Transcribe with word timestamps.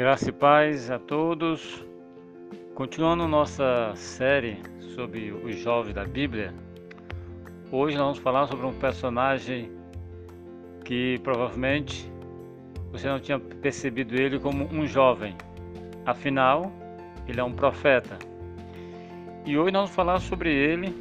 Graça 0.00 0.30
e 0.30 0.32
paz 0.32 0.90
a 0.90 0.98
todos. 0.98 1.84
Continuando 2.74 3.28
nossa 3.28 3.92
série 3.94 4.56
sobre 4.94 5.30
os 5.30 5.56
jovens 5.56 5.92
da 5.92 6.06
Bíblia, 6.06 6.54
hoje 7.70 7.98
nós 7.98 8.06
vamos 8.06 8.18
falar 8.20 8.46
sobre 8.46 8.64
um 8.64 8.72
personagem 8.72 9.70
que 10.86 11.20
provavelmente 11.22 12.10
você 12.90 13.08
não 13.08 13.20
tinha 13.20 13.38
percebido 13.38 14.14
ele 14.14 14.38
como 14.38 14.64
um 14.72 14.86
jovem. 14.86 15.36
Afinal, 16.06 16.72
ele 17.28 17.38
é 17.38 17.44
um 17.44 17.52
profeta. 17.52 18.18
E 19.44 19.58
hoje 19.58 19.70
nós 19.70 19.82
vamos 19.82 19.94
falar 19.94 20.18
sobre 20.18 20.50
ele, 20.50 20.94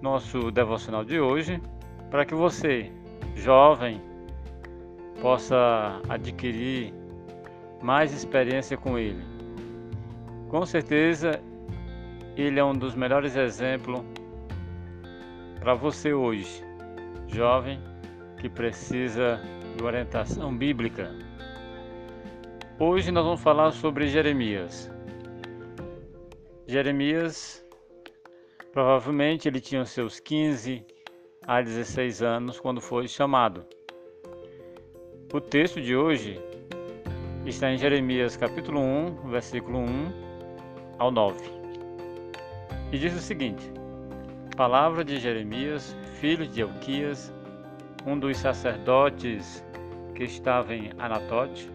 nosso 0.00 0.52
devocional 0.52 1.04
de 1.04 1.18
hoje, 1.18 1.60
para 2.08 2.24
que 2.24 2.36
você, 2.36 2.92
jovem, 3.34 4.00
possa 5.20 6.00
adquirir 6.08 7.01
mais 7.82 8.12
experiência 8.12 8.76
com 8.76 8.98
ele. 8.98 9.22
Com 10.48 10.64
certeza, 10.64 11.42
ele 12.36 12.60
é 12.60 12.64
um 12.64 12.72
dos 12.72 12.94
melhores 12.94 13.36
exemplos 13.36 14.00
para 15.58 15.74
você 15.74 16.12
hoje, 16.12 16.64
jovem 17.28 17.80
que 18.38 18.48
precisa 18.48 19.40
de 19.76 19.82
orientação 19.82 20.56
bíblica. 20.56 21.10
Hoje 22.78 23.10
nós 23.10 23.24
vamos 23.24 23.40
falar 23.40 23.70
sobre 23.72 24.08
Jeremias. 24.08 24.90
Jeremias, 26.66 27.64
provavelmente 28.72 29.48
ele 29.48 29.60
tinha 29.60 29.84
seus 29.84 30.18
15 30.20 30.84
a 31.46 31.60
16 31.60 32.22
anos 32.22 32.58
quando 32.58 32.80
foi 32.80 33.06
chamado. 33.06 33.64
O 35.32 35.40
texto 35.40 35.80
de 35.80 35.96
hoje 35.96 36.40
está 37.46 37.70
em 37.70 37.76
Jeremias 37.76 38.36
capítulo 38.36 38.80
1, 38.80 39.30
versículo 39.30 39.78
1 39.80 40.12
ao 40.98 41.10
9. 41.10 41.38
E 42.92 42.98
diz 42.98 43.14
o 43.14 43.18
seguinte: 43.18 43.70
Palavra 44.56 45.04
de 45.04 45.18
Jeremias, 45.18 45.96
filho 46.20 46.46
de 46.46 46.60
Elquias, 46.60 47.32
um 48.06 48.18
dos 48.18 48.36
sacerdotes 48.38 49.64
que 50.14 50.24
estava 50.24 50.74
em 50.74 50.92
Anatote, 50.98 51.68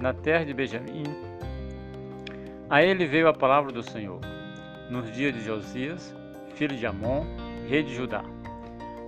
na 0.00 0.12
terra 0.12 0.44
de 0.44 0.54
Benjamim. 0.54 1.04
A 2.70 2.82
ele 2.82 3.06
veio 3.06 3.28
a 3.28 3.32
palavra 3.32 3.72
do 3.72 3.82
Senhor, 3.82 4.20
nos 4.90 5.10
dias 5.12 5.34
de 5.34 5.42
Josias, 5.42 6.14
filho 6.54 6.76
de 6.76 6.86
Amon, 6.86 7.24
rei 7.68 7.82
de 7.82 7.94
Judá, 7.94 8.24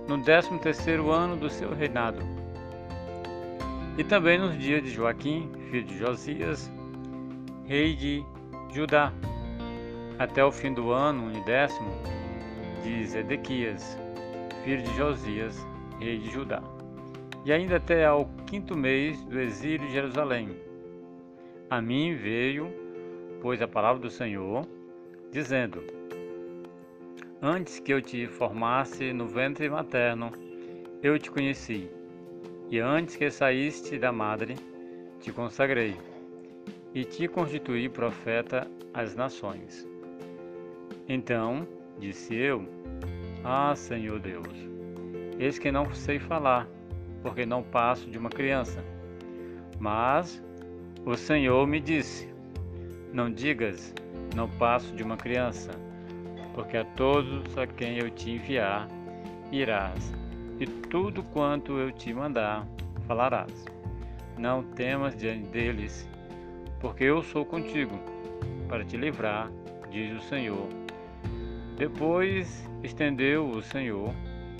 no 0.07 0.21
décimo 0.23 0.59
terceiro 0.59 1.11
ano 1.11 1.35
do 1.35 1.49
seu 1.49 1.73
reinado 1.73 2.39
e 3.99 4.03
também 4.05 4.39
nos 4.39 4.57
dias 4.57 4.81
de 4.81 4.89
Joaquim, 4.89 5.51
filho 5.69 5.83
de 5.85 5.97
Josias, 5.97 6.71
rei 7.65 7.95
de 7.95 8.23
Judá, 8.73 9.13
até 10.17 10.43
o 10.43 10.51
fim 10.51 10.73
do 10.73 10.91
ano 10.91 11.27
unidécimo 11.27 11.91
de 12.83 13.05
Zedequias, 13.05 13.97
filho 14.63 14.81
de 14.81 14.93
Josias, 14.95 15.65
rei 15.99 16.17
de 16.17 16.29
Judá, 16.31 16.63
e 17.45 17.53
ainda 17.53 17.77
até 17.77 18.05
ao 18.05 18.25
quinto 18.47 18.75
mês 18.75 19.23
do 19.25 19.39
exílio 19.39 19.87
de 19.87 19.93
Jerusalém. 19.93 20.49
A 21.69 21.81
mim 21.81 22.15
veio, 22.15 22.73
pois, 23.41 23.61
a 23.61 23.67
palavra 23.67 24.01
do 24.01 24.09
Senhor, 24.09 24.65
dizendo: 25.31 25.83
Antes 27.41 27.79
que 27.79 27.93
eu 27.93 28.01
te 28.01 28.27
formasse 28.27 29.13
no 29.13 29.27
ventre 29.27 29.69
materno, 29.69 30.31
eu 31.03 31.19
te 31.19 31.29
conheci 31.29 31.89
e 32.71 32.79
antes 32.79 33.15
que 33.15 33.31
saíste 33.31 33.97
da 33.97 34.11
madre, 34.11 34.55
te 35.19 35.31
consagrei, 35.31 35.97
e 36.93 37.03
te 37.03 37.27
constituí 37.27 37.87
profeta 37.89 38.67
às 38.93 39.15
nações. 39.15 39.87
Então 41.07 41.67
disse 41.99 42.35
eu: 42.35 42.67
Ah, 43.43 43.73
Senhor 43.75 44.19
Deus, 44.19 44.47
eis 45.37 45.59
que 45.59 45.71
não 45.71 45.93
sei 45.93 46.19
falar, 46.19 46.67
porque 47.21 47.45
não 47.45 47.61
passo 47.61 48.09
de 48.09 48.17
uma 48.17 48.29
criança. 48.29 48.83
Mas 49.79 50.41
o 51.05 51.15
Senhor 51.15 51.65
me 51.67 51.79
disse: 51.79 52.33
Não 53.13 53.31
digas, 53.31 53.93
não 54.35 54.49
passo 54.49 54.95
de 54.95 55.03
uma 55.03 55.17
criança, 55.17 55.71
porque 56.53 56.77
a 56.77 56.85
todos 56.85 57.57
a 57.57 57.67
quem 57.67 57.97
eu 57.97 58.09
te 58.09 58.31
enviar 58.31 58.87
irás 59.51 60.13
e 60.59 60.65
tudo 60.65 61.23
quanto 61.23 61.77
eu 61.77 61.91
te 61.91 62.13
mandar 62.13 62.67
falarás. 63.07 63.78
Não 64.39 64.63
temas 64.63 65.17
diante 65.17 65.49
deles, 65.49 66.09
porque 66.79 67.03
eu 67.03 67.21
sou 67.21 67.45
contigo, 67.45 67.99
para 68.69 68.85
te 68.85 68.95
livrar, 68.95 69.51
diz 69.91 70.17
o 70.17 70.25
Senhor. 70.29 70.65
Depois 71.75 72.65
estendeu 72.81 73.49
o 73.49 73.61
Senhor 73.61 74.13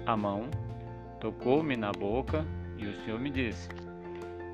a 0.05 0.17
mão, 0.17 0.49
tocou-me 1.21 1.77
na 1.77 1.93
boca, 1.93 2.45
e 2.77 2.87
o 2.87 2.93
Senhor 3.05 3.21
me 3.21 3.29
disse: 3.29 3.69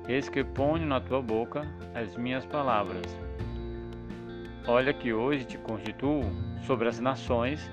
Eis 0.06 0.28
que 0.28 0.44
ponho 0.44 0.86
na 0.86 1.00
tua 1.00 1.20
boca 1.20 1.62
as 1.92 2.16
minhas 2.16 2.46
palavras. 2.46 3.18
Olha 4.68 4.94
que 4.94 5.12
hoje 5.12 5.44
te 5.44 5.58
constituo 5.58 6.22
sobre 6.62 6.86
as 6.86 7.00
nações 7.00 7.68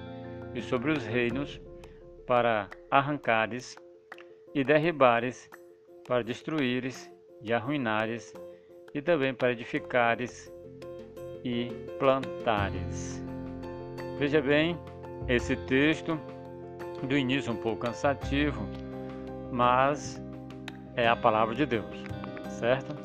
e 0.56 0.62
sobre 0.64 0.92
os 0.92 1.06
reinos 1.06 1.62
para 2.26 2.68
arrancares 2.90 3.76
e 4.56 4.64
derribares, 4.64 5.48
para 6.08 6.24
destruíres 6.24 7.13
e 7.44 7.54
arruinares, 7.54 8.34
e 8.94 9.02
também 9.02 9.34
para 9.34 9.52
edificares 9.52 10.52
e 11.44 11.66
plantares. 12.00 13.22
Veja 14.18 14.42
bem, 14.42 14.78
esse 15.28 15.56
texto 15.56 16.18
do 17.04 17.18
início 17.18 17.52
um 17.52 17.58
pouco 17.58 17.82
cansativo, 17.82 18.66
mas 19.52 20.22
é 20.96 21.08
a 21.08 21.16
palavra 21.16 21.54
de 21.54 21.66
Deus, 21.66 22.04
certo? 22.48 22.96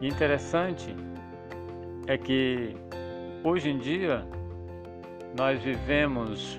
E 0.00 0.08
interessante 0.08 0.94
é 2.06 2.16
que 2.16 2.74
hoje 3.44 3.70
em 3.70 3.78
dia 3.78 4.24
nós 5.36 5.60
vivemos 5.62 6.58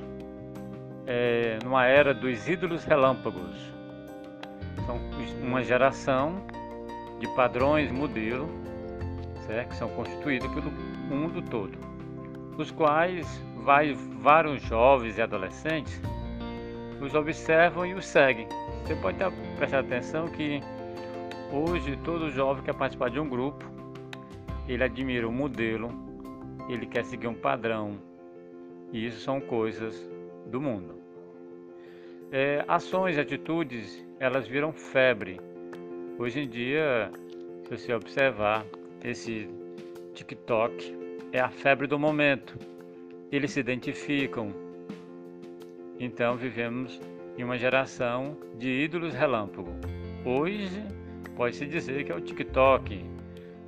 é, 1.08 1.58
numa 1.64 1.86
era 1.86 2.14
dos 2.14 2.48
ídolos 2.48 2.84
relâmpagos. 2.84 3.58
São 4.86 5.00
uma 5.42 5.64
geração 5.64 6.46
de 7.20 7.28
padrões 7.36 7.92
modelo 7.92 8.50
certo? 9.46 9.70
que 9.70 9.76
são 9.76 9.90
constituídos 9.90 10.48
pelo 10.54 10.72
mundo 10.72 11.42
todo, 11.42 11.78
os 12.58 12.72
quais 12.72 13.28
vai, 13.64 13.94
vários 13.94 14.62
jovens 14.62 15.18
e 15.18 15.22
adolescentes 15.22 16.00
os 17.02 17.16
observam 17.16 17.86
e 17.86 17.94
os 17.94 18.06
seguem. 18.06 18.48
Você 18.84 18.96
pode 18.96 19.18
prestar 19.58 19.80
atenção 19.80 20.28
que 20.28 20.62
hoje 21.52 21.98
todo 22.04 22.30
jovem 22.30 22.64
quer 22.64 22.74
participar 22.74 23.10
de 23.10 23.20
um 23.20 23.30
grupo, 23.30 23.66
ele 24.68 24.84
admira 24.84 25.28
um 25.28 25.32
modelo, 25.32 25.90
ele 26.68 26.86
quer 26.86 27.06
seguir 27.06 27.28
um 27.28 27.34
padrão, 27.34 27.98
e 28.92 29.06
isso 29.06 29.22
são 29.22 29.40
coisas 29.40 30.10
do 30.48 30.60
mundo. 30.60 31.00
É, 32.32 32.64
ações 32.68 33.18
atitudes, 33.18 34.06
elas 34.20 34.48
viram 34.48 34.72
febre. 34.72 35.40
Hoje 36.20 36.42
em 36.42 36.50
dia, 36.50 37.10
se 37.64 37.78
você 37.78 37.94
observar, 37.94 38.66
esse 39.02 39.50
TikTok 40.14 40.94
é 41.32 41.40
a 41.40 41.48
febre 41.48 41.88
do 41.88 41.98
momento. 41.98 42.60
Eles 43.32 43.52
se 43.52 43.62
identificam. 43.62 44.54
Então 45.98 46.36
vivemos 46.36 47.00
em 47.38 47.44
uma 47.46 47.58
geração 47.58 48.36
de 48.58 48.68
ídolos 48.68 49.14
relâmpago. 49.14 49.72
Hoje 50.26 50.84
pode-se 51.38 51.66
dizer 51.66 52.04
que 52.04 52.12
é 52.12 52.16
o 52.16 52.20
TikTok 52.20 53.02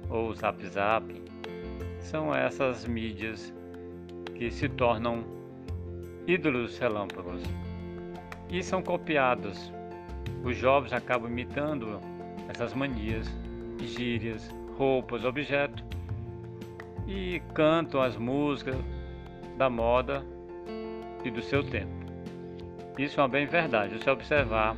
ou 0.10 0.28
o 0.28 0.34
Zap 0.34 0.62
Zap. 0.68 1.06
São 2.02 2.36
essas 2.36 2.86
mídias 2.86 3.54
que 4.36 4.52
se 4.52 4.68
tornam 4.68 5.24
ídolos 6.28 6.78
relâmpagos 6.78 7.44
e 8.50 8.62
são 8.62 8.84
copiados. 8.84 9.72
Os 10.44 10.58
jovens 10.58 10.92
acabam 10.92 11.32
imitando 11.32 12.11
essas 12.50 12.74
manias, 12.74 13.28
gírias, 13.80 14.50
roupas, 14.78 15.24
objetos 15.26 15.84
e 17.08 17.42
cantam 17.54 18.02
as 18.02 18.16
músicas 18.16 18.76
da 19.58 19.70
moda 19.70 20.26
e 21.24 21.30
do 21.30 21.42
seu 21.42 21.64
tempo. 21.64 21.92
Isso 22.98 23.20
é 23.20 23.24
uma 23.24 23.30
bem 23.30 23.46
verdade. 23.46 24.02
Se 24.02 24.10
observar, 24.10 24.76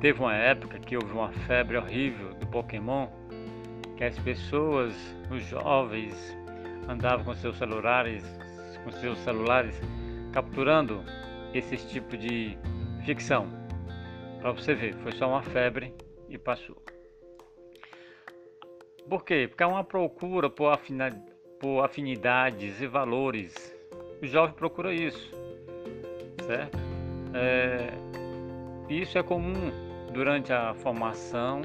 teve 0.00 0.20
uma 0.20 0.34
época 0.34 0.78
que 0.78 0.96
houve 0.96 1.12
uma 1.12 1.30
febre 1.46 1.76
horrível 1.76 2.34
do 2.34 2.46
Pokémon, 2.46 3.08
que 3.96 4.04
as 4.04 4.18
pessoas, 4.18 4.94
os 5.30 5.44
jovens, 5.44 6.36
andavam 6.88 7.24
com 7.24 7.34
seus 7.34 7.56
celulares, 7.56 8.24
com 8.84 8.90
seus 8.92 9.18
celulares 9.18 9.80
capturando 10.32 11.02
esse 11.52 11.76
tipo 11.76 12.16
de 12.16 12.56
ficção. 13.04 13.48
Para 14.40 14.52
você 14.52 14.74
ver, 14.74 14.94
foi 14.96 15.12
só 15.12 15.28
uma 15.28 15.42
febre 15.42 15.92
e 16.28 16.38
passou. 16.38 16.76
Por 19.08 19.24
quê? 19.24 19.46
Porque 19.48 19.62
há 19.62 19.68
uma 19.68 19.84
procura 19.84 20.50
por, 20.50 20.78
por 21.58 21.84
afinidades 21.84 22.80
e 22.80 22.86
valores. 22.86 23.74
O 24.20 24.26
jovem 24.26 24.54
procura 24.54 24.92
isso, 24.92 25.32
certo? 26.46 26.78
É, 27.32 27.88
isso 28.88 29.16
é 29.16 29.22
comum 29.22 29.70
durante 30.12 30.52
a 30.52 30.74
formação. 30.74 31.62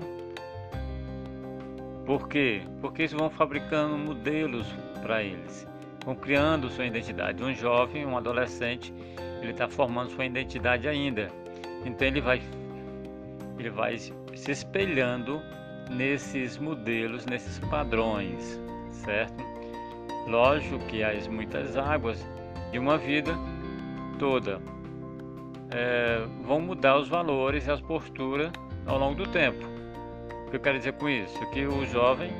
Por 2.06 2.28
quê? 2.28 2.62
Porque 2.80 3.02
eles 3.04 3.14
vão 3.14 3.30
fabricando 3.30 3.98
modelos 3.98 4.68
para 5.02 5.24
eles, 5.24 5.68
vão 6.06 6.16
criando 6.16 6.70
sua 6.70 6.86
identidade. 6.86 7.44
Um 7.44 7.54
jovem, 7.54 8.06
um 8.06 8.18
adolescente, 8.18 8.94
ele 9.42 9.52
está 9.52 9.68
formando 9.68 10.12
sua 10.12 10.26
identidade 10.26 10.88
ainda. 10.88 11.30
Então 11.86 12.08
ele 12.08 12.22
vai, 12.22 12.42
ele 13.58 13.70
vai 13.70 13.96
se 14.36 14.52
espelhando 14.52 15.42
nesses 15.90 16.58
modelos, 16.58 17.26
nesses 17.26 17.60
padrões, 17.60 18.60
certo? 18.92 19.44
Lógico 20.28 20.80
que 20.86 21.04
há 21.04 21.14
muitas 21.30 21.76
águas 21.78 22.26
de 22.72 22.80
uma 22.80 22.98
vida 22.98 23.34
toda, 24.18 24.62
é, 25.72 26.26
vão 26.44 26.62
mudar 26.62 26.98
os 26.98 27.10
valores 27.10 27.68
e 27.68 27.72
as 27.72 27.82
posturas 27.82 28.52
ao 28.86 28.98
longo 28.98 29.16
do 29.16 29.28
tempo. 29.28 29.66
O 30.48 30.50
que 30.50 30.56
eu 30.56 30.60
quero 30.60 30.78
dizer 30.78 30.94
com 30.94 31.10
isso? 31.10 31.40
Que 31.52 31.66
o 31.66 31.86
jovem, 31.86 32.32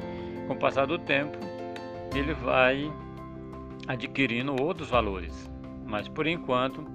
com 0.48 0.54
o 0.54 0.58
passar 0.58 0.86
do 0.86 0.98
tempo, 1.00 1.38
ele 2.16 2.34
vai 2.34 2.92
adquirindo 3.88 4.56
outros 4.62 4.90
valores, 4.90 5.50
mas 5.86 6.08
por 6.08 6.28
enquanto 6.28 6.86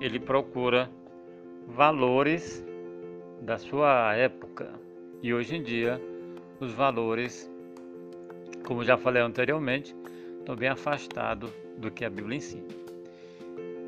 ele 0.00 0.20
procura 0.20 0.88
valores 1.66 2.64
da 3.40 3.58
sua 3.58 4.14
época. 4.14 4.70
E 5.22 5.32
hoje 5.32 5.56
em 5.56 5.62
dia, 5.62 6.00
os 6.60 6.72
valores, 6.72 7.50
como 8.64 8.84
já 8.84 8.96
falei 8.96 9.22
anteriormente, 9.22 9.94
estão 10.38 10.56
bem 10.56 10.68
afastados 10.68 11.50
do 11.78 11.90
que 11.90 12.04
a 12.04 12.10
Bíblia 12.10 12.38
ensina. 12.38 12.68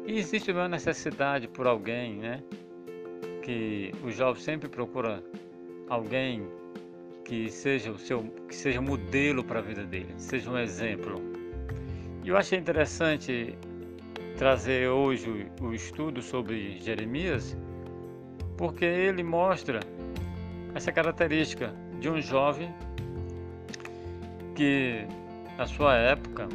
E 0.06 0.18
existe 0.18 0.50
uma 0.50 0.68
necessidade 0.68 1.46
por 1.48 1.66
alguém, 1.66 2.16
né? 2.16 2.42
Que 3.42 3.92
o 4.02 4.10
jovem 4.10 4.42
sempre 4.42 4.68
procura 4.68 5.22
alguém 5.88 6.46
que 7.24 7.48
seja 7.50 7.92
o 7.92 7.98
seu, 7.98 8.22
que 8.48 8.54
seja 8.54 8.80
modelo 8.80 9.44
para 9.44 9.60
a 9.60 9.62
vida 9.62 9.84
dele, 9.84 10.12
seja 10.16 10.50
um 10.50 10.58
exemplo. 10.58 11.20
E 12.24 12.28
eu 12.28 12.36
achei 12.36 12.58
interessante 12.58 13.56
trazer 14.36 14.88
hoje 14.88 15.48
o, 15.60 15.66
o 15.66 15.74
estudo 15.74 16.20
sobre 16.20 16.78
Jeremias, 16.80 17.56
porque 18.62 18.84
ele 18.84 19.24
mostra 19.24 19.80
essa 20.72 20.92
característica 20.92 21.74
de 21.98 22.08
um 22.08 22.20
jovem 22.20 22.72
que 24.54 25.04
na 25.58 25.66
sua 25.66 25.96
época 25.96 26.48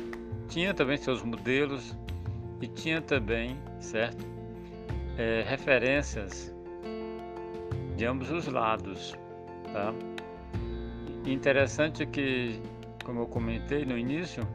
tinha 0.47 0.73
também 0.73 0.95
seus 0.95 1.21
modelos, 1.21 1.97
e 2.61 2.67
tinha 2.69 3.01
também, 3.01 3.57
certo, 3.81 4.25
é, 5.17 5.43
referências 5.45 6.55
de 7.97 8.05
ambos 8.05 8.31
os 8.31 8.47
lados, 8.47 9.13
tá? 9.73 9.93
interessante 11.25 12.05
que, 12.05 12.61
como 13.03 13.23
eu 13.23 13.27
comentei 13.27 13.83
no 13.83 13.97
início, 13.97 14.47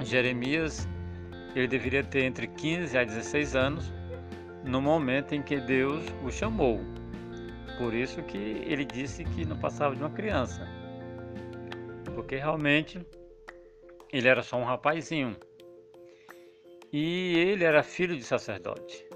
Jeremias 0.00 0.86
ele 1.56 1.66
deveria 1.66 2.04
ter 2.04 2.24
entre 2.24 2.46
15 2.46 2.98
a 2.98 3.04
16 3.04 3.56
anos 3.56 3.97
no 4.68 4.82
momento 4.82 5.34
em 5.34 5.42
que 5.42 5.58
Deus 5.58 6.04
o 6.22 6.30
chamou. 6.30 6.78
Por 7.78 7.94
isso 7.94 8.22
que 8.22 8.36
ele 8.36 8.84
disse 8.84 9.24
que 9.24 9.46
não 9.46 9.58
passava 9.58 9.96
de 9.96 10.02
uma 10.02 10.10
criança. 10.10 10.68
Porque 12.14 12.36
realmente 12.36 13.00
ele 14.12 14.28
era 14.28 14.42
só 14.42 14.58
um 14.58 14.64
rapazinho 14.64 15.34
e 16.92 17.34
ele 17.38 17.64
era 17.64 17.82
filho 17.82 18.14
de 18.14 18.22
sacerdote. 18.22 19.06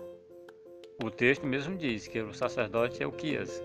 O 1.04 1.10
texto 1.10 1.46
mesmo 1.46 1.76
diz 1.76 2.08
que 2.08 2.20
o 2.20 2.32
sacerdote 2.32 3.02
é 3.02 3.06
Uquias. 3.06 3.62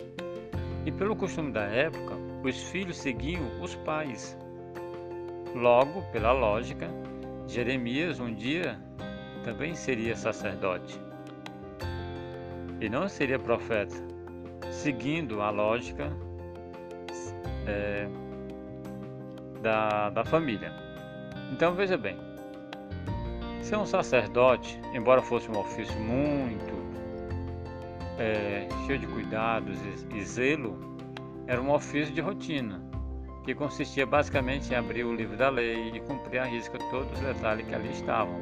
E 0.85 0.91
pelo 0.91 1.15
costume 1.15 1.51
da 1.51 1.63
época, 1.63 2.15
os 2.43 2.63
filhos 2.63 2.97
seguiam 2.97 3.61
os 3.61 3.75
pais. 3.75 4.37
Logo, 5.53 6.01
pela 6.11 6.33
lógica, 6.33 6.89
Jeremias 7.47 8.19
um 8.19 8.33
dia 8.33 8.77
também 9.43 9.73
seria 9.73 10.15
sacerdote. 10.15 11.06
E 12.79 12.89
não 12.89 13.07
seria 13.07 13.39
profeta, 13.39 13.95
seguindo 14.69 15.41
a 15.41 15.49
lógica 15.49 16.11
é, 17.65 18.07
da, 19.61 20.09
da 20.09 20.25
família. 20.25 20.71
Então 21.51 21.73
veja 21.73 21.97
bem, 21.97 22.17
Ser 23.67 23.75
um 23.75 23.85
sacerdote, 23.85 24.79
embora 24.93 25.21
fosse 25.21 25.51
um 25.51 25.59
ofício 25.59 25.99
muito 25.99 26.73
é, 28.17 28.65
cheio 28.85 28.97
de 28.97 29.05
cuidados 29.07 29.77
e, 30.09 30.19
e 30.19 30.23
zelo, 30.23 30.79
era 31.47 31.61
um 31.61 31.73
ofício 31.73 32.13
de 32.13 32.21
rotina, 32.21 32.81
que 33.43 33.53
consistia 33.53 34.05
basicamente 34.05 34.71
em 34.71 34.77
abrir 34.77 35.03
o 35.03 35.13
livro 35.13 35.35
da 35.35 35.49
lei 35.49 35.89
e 35.89 35.99
cumprir 35.99 36.39
a 36.39 36.45
risca 36.45 36.77
todos 36.89 37.11
os 37.11 37.19
detalhes 37.19 37.67
que 37.67 37.75
ali 37.75 37.91
estavam, 37.91 38.39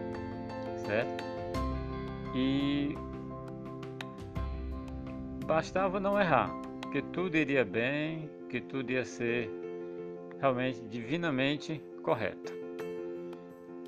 certo? 0.85 1.23
E 2.35 2.95
bastava 5.45 5.99
não 5.99 6.19
errar, 6.19 6.51
que 6.91 7.01
tudo 7.01 7.37
iria 7.37 7.63
bem, 7.63 8.29
que 8.49 8.59
tudo 8.59 8.91
ia 8.91 9.05
ser 9.05 9.49
realmente 10.39 10.81
divinamente 10.89 11.81
correto. 12.01 12.53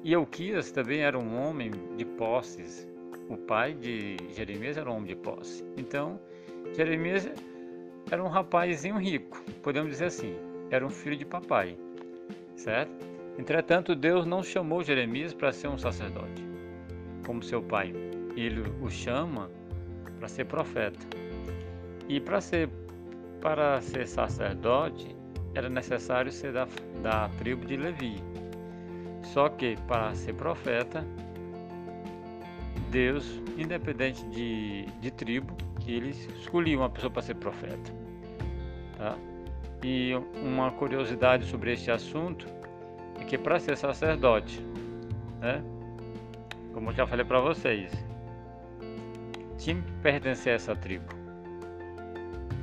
E 0.04 0.14
Euquias 0.14 0.72
também 0.72 1.02
era 1.02 1.18
um 1.18 1.36
homem 1.42 1.72
de 1.98 2.06
posses. 2.06 2.88
O 3.28 3.36
pai 3.36 3.74
de 3.74 4.18
Jeremias 4.34 4.78
era 4.78 4.90
um 4.90 4.98
homem 4.98 5.08
de 5.08 5.16
posse. 5.16 5.66
Então, 5.76 6.20
Jeremias 6.76 7.30
era 8.10 8.24
um 8.24 8.28
rapazinho 8.28 8.98
rico, 8.98 9.44
podemos 9.64 9.90
dizer 9.92 10.06
assim. 10.06 10.36
Era 10.70 10.86
um 10.86 10.90
filho 10.90 11.18
de 11.18 11.26
papai, 11.26 11.78
certo? 12.56 13.06
Entretanto, 13.38 13.96
Deus 13.96 14.26
não 14.26 14.44
chamou 14.44 14.84
Jeremias 14.84 15.34
para 15.34 15.52
ser 15.52 15.68
um 15.70 15.78
sacerdote, 15.78 16.46
como 17.26 17.42
seu 17.42 17.64
pai. 17.64 17.94
Ele 18.36 18.62
o 18.82 18.90
chama 18.90 19.50
para 20.20 20.28
ser 20.28 20.46
profeta. 20.46 21.17
E 22.08 22.20
para 22.20 22.42
ser 22.42 22.70
para 23.42 23.80
ser 23.82 24.08
sacerdote 24.08 25.16
era 25.54 25.70
necessário 25.70 26.32
ser 26.32 26.54
da, 26.54 26.68
da 27.02 27.30
tribo 27.38 27.66
de 27.66 27.78
Levi. 27.78 28.22
Só 29.24 29.50
que 29.50 29.76
para 29.88 30.14
ser 30.16 30.34
profeta, 30.34 31.06
Deus, 32.90 33.42
independente 33.58 34.24
de, 34.30 34.86
de 35.00 35.12
tribo, 35.12 35.56
ele 35.88 36.10
escolhia 36.10 36.78
uma 36.78 36.90
pessoa 36.90 37.12
para 37.12 37.22
ser 37.22 37.36
profeta. 37.36 37.92
Tá? 38.98 39.18
E 39.84 40.14
uma 40.42 40.72
curiosidade 40.72 41.46
sobre 41.46 41.74
este 41.74 41.92
assunto 41.92 42.48
é 43.20 43.24
que 43.24 43.38
para 43.38 43.60
ser 43.60 43.78
sacerdote, 43.78 44.62
né, 45.40 45.64
como 46.74 46.92
eu 46.92 46.96
já 46.96 47.08
falei 47.08 47.26
para 47.26 47.40
vocês, 47.40 47.92
tinha 49.58 49.82
que 49.82 49.92
pertencer 50.04 50.54
a 50.54 50.56
essa 50.56 50.76
tribo. 50.76 51.27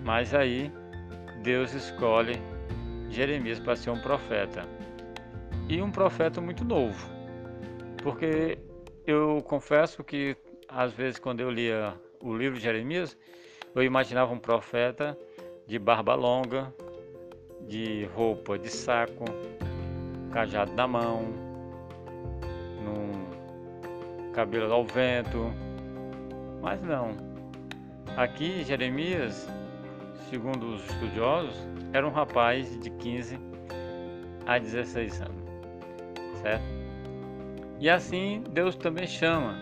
Mas 0.05 0.35
aí 0.35 0.71
Deus 1.43 1.73
escolhe 1.73 2.35
Jeremias 3.09 3.59
para 3.59 3.75
ser 3.75 3.89
um 3.89 4.01
profeta 4.01 4.69
e 5.67 5.81
um 5.81 5.91
profeta 5.91 6.43
muito 6.43 6.63
novo. 6.63 7.09
Porque 8.03 8.59
eu 9.07 9.43
confesso 9.45 10.05
que 10.05 10.37
às 10.69 10.93
vezes 10.93 11.19
quando 11.19 11.41
eu 11.41 11.51
lia 11.51 11.95
o 12.21 12.37
livro 12.37 12.59
de 12.59 12.63
Jeremias, 12.63 13.17
eu 13.75 13.83
imaginava 13.83 14.33
um 14.33 14.39
profeta 14.39 15.17
de 15.67 15.79
barba 15.79 16.15
longa, 16.15 16.73
de 17.67 18.05
roupa 18.15 18.59
de 18.59 18.69
saco, 18.69 19.25
cajado 20.31 20.75
na 20.75 20.87
mão, 20.87 21.23
num 22.83 24.31
cabelo 24.33 24.71
ao 24.71 24.85
vento. 24.85 25.51
Mas 26.61 26.83
não. 26.83 27.17
Aqui 28.17 28.63
Jeremias, 28.65 29.49
segundo 30.31 30.75
os 30.75 30.85
estudiosos, 30.91 31.57
era 31.93 32.07
um 32.07 32.11
rapaz 32.11 32.79
de 32.81 32.91
15 32.91 33.39
a 34.47 34.59
16 34.59 35.21
anos 35.21 35.45
certo? 36.45 36.65
E 37.81 37.89
assim 37.89 38.45
Deus 38.51 38.77
também 38.77 39.07
chama 39.07 39.57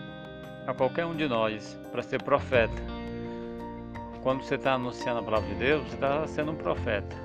a 0.67 0.73
qualquer 0.73 1.05
um 1.05 1.15
de 1.15 1.27
nós 1.27 1.79
para 1.91 2.03
ser 2.03 2.21
profeta. 2.21 2.81
Quando 4.21 4.43
você 4.43 4.55
está 4.55 4.73
anunciando 4.73 5.19
a 5.19 5.23
palavra 5.23 5.49
de 5.49 5.55
Deus, 5.55 5.83
você 5.83 5.95
está 5.95 6.27
sendo 6.27 6.51
um 6.51 6.55
profeta, 6.55 7.15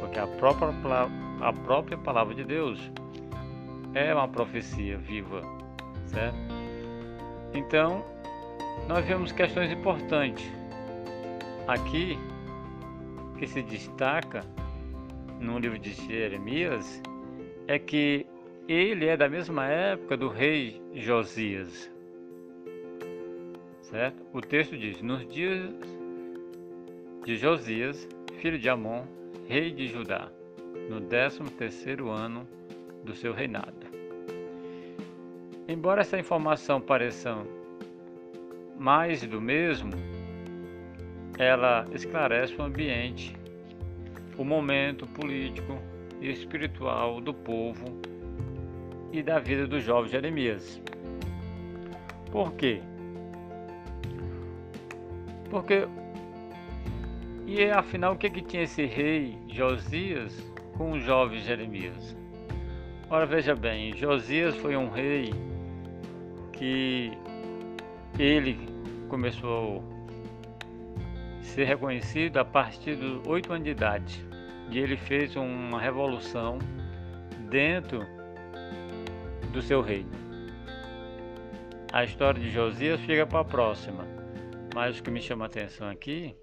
porque 0.00 0.18
a 0.18 0.26
própria, 0.26 0.70
a 1.40 1.52
própria 1.52 1.98
palavra 1.98 2.34
de 2.34 2.44
Deus 2.44 2.90
é 3.94 4.14
uma 4.14 4.28
profecia 4.28 4.96
viva, 4.96 5.42
certo? 6.06 6.38
Então, 7.52 8.04
nós 8.88 9.04
vemos 9.04 9.32
questões 9.32 9.70
importantes 9.70 10.50
aqui 11.66 12.18
que 13.36 13.46
se 13.46 13.62
destaca 13.62 14.42
no 15.40 15.58
livro 15.58 15.78
de 15.78 15.92
Jeremias 15.92 17.02
é 17.66 17.78
que 17.78 18.26
ele 18.68 19.06
é 19.06 19.16
da 19.16 19.28
mesma 19.28 19.66
época 19.66 20.16
do 20.16 20.28
rei 20.28 20.80
Josias. 20.94 21.90
Certo? 23.82 24.24
O 24.32 24.40
texto 24.40 24.76
diz: 24.76 25.00
Nos 25.02 25.26
dias 25.28 25.70
de 27.24 27.36
Josias, 27.36 28.08
filho 28.40 28.58
de 28.58 28.68
Amon, 28.68 29.04
rei 29.48 29.70
de 29.70 29.86
Judá, 29.86 30.28
no 30.88 31.00
décimo 31.00 31.50
terceiro 31.50 32.10
ano 32.10 32.46
do 33.04 33.14
seu 33.14 33.32
reinado. 33.32 33.86
Embora 35.68 36.00
essa 36.00 36.18
informação 36.18 36.80
pareça 36.80 37.36
mais 38.78 39.22
do 39.22 39.40
mesmo, 39.40 39.92
ela 41.38 41.84
esclarece 41.92 42.54
o 42.56 42.62
ambiente, 42.62 43.36
o 44.38 44.44
momento 44.44 45.06
político 45.06 45.78
e 46.20 46.30
espiritual 46.30 47.20
do 47.20 47.34
povo 47.34 48.00
e 49.12 49.22
da 49.22 49.38
vida 49.38 49.66
do 49.66 49.80
jovem 49.80 50.10
Jeremias. 50.10 50.80
Por 52.30 52.52
quê? 52.54 52.80
Porque 55.50 55.86
e 57.46 57.64
afinal 57.70 58.14
o 58.14 58.16
que 58.16 58.28
que 58.28 58.42
tinha 58.42 58.64
esse 58.64 58.84
rei 58.84 59.38
Josias 59.48 60.52
com 60.76 60.92
o 60.92 61.00
jovem 61.00 61.40
Jeremias? 61.40 62.16
Ora 63.08 63.24
veja 63.24 63.54
bem, 63.54 63.96
Josias 63.96 64.56
foi 64.56 64.76
um 64.76 64.88
rei 64.88 65.32
que 66.52 67.12
ele 68.18 68.58
começou 69.08 69.95
ser 71.56 71.64
reconhecido 71.64 72.36
a 72.36 72.44
partir 72.44 72.96
dos 72.96 73.26
oito 73.26 73.50
anos 73.50 73.64
de 73.64 73.70
idade. 73.70 74.22
E 74.70 74.78
ele 74.78 74.94
fez 74.94 75.34
uma 75.36 75.80
revolução 75.80 76.58
dentro 77.48 78.00
do 79.54 79.62
seu 79.62 79.80
reino. 79.80 80.10
A 81.90 82.04
história 82.04 82.38
de 82.38 82.50
Josias 82.50 83.00
fica 83.00 83.26
para 83.26 83.40
a 83.40 83.44
próxima, 83.44 84.06
mas 84.74 84.98
o 84.98 85.02
que 85.02 85.10
me 85.10 85.22
chama 85.22 85.46
a 85.46 85.48
atenção 85.48 85.88
aqui 85.88 86.36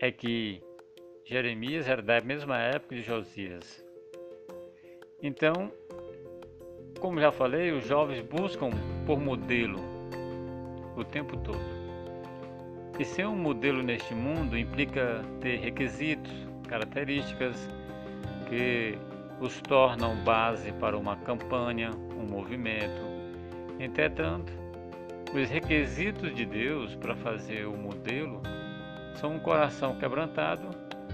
é 0.00 0.10
que 0.10 0.60
Jeremias 1.24 1.86
era 1.86 2.02
da 2.02 2.20
mesma 2.20 2.58
época 2.58 2.96
de 2.96 3.02
Josias. 3.02 3.86
Então, 5.22 5.70
como 6.98 7.20
já 7.20 7.30
falei, 7.30 7.70
os 7.70 7.86
jovens 7.86 8.22
buscam 8.22 8.70
por 9.06 9.20
modelo 9.20 9.78
o 10.96 11.04
tempo 11.04 11.36
todo. 11.36 11.73
E 12.98 13.04
ser 13.04 13.26
um 13.26 13.36
modelo 13.36 13.82
neste 13.82 14.14
mundo 14.14 14.56
implica 14.56 15.22
ter 15.40 15.58
requisitos, 15.58 16.32
características 16.68 17.68
que 18.48 18.96
os 19.40 19.60
tornam 19.62 20.14
base 20.24 20.70
para 20.72 20.96
uma 20.96 21.16
campanha, 21.16 21.90
um 22.16 22.24
movimento. 22.24 23.02
Entretanto, 23.80 24.52
os 25.34 25.50
requisitos 25.50 26.32
de 26.34 26.46
Deus 26.46 26.94
para 26.94 27.16
fazer 27.16 27.66
o 27.66 27.76
modelo 27.76 28.40
são 29.16 29.34
um 29.34 29.38
coração 29.40 29.96
quebrantado 29.96 30.68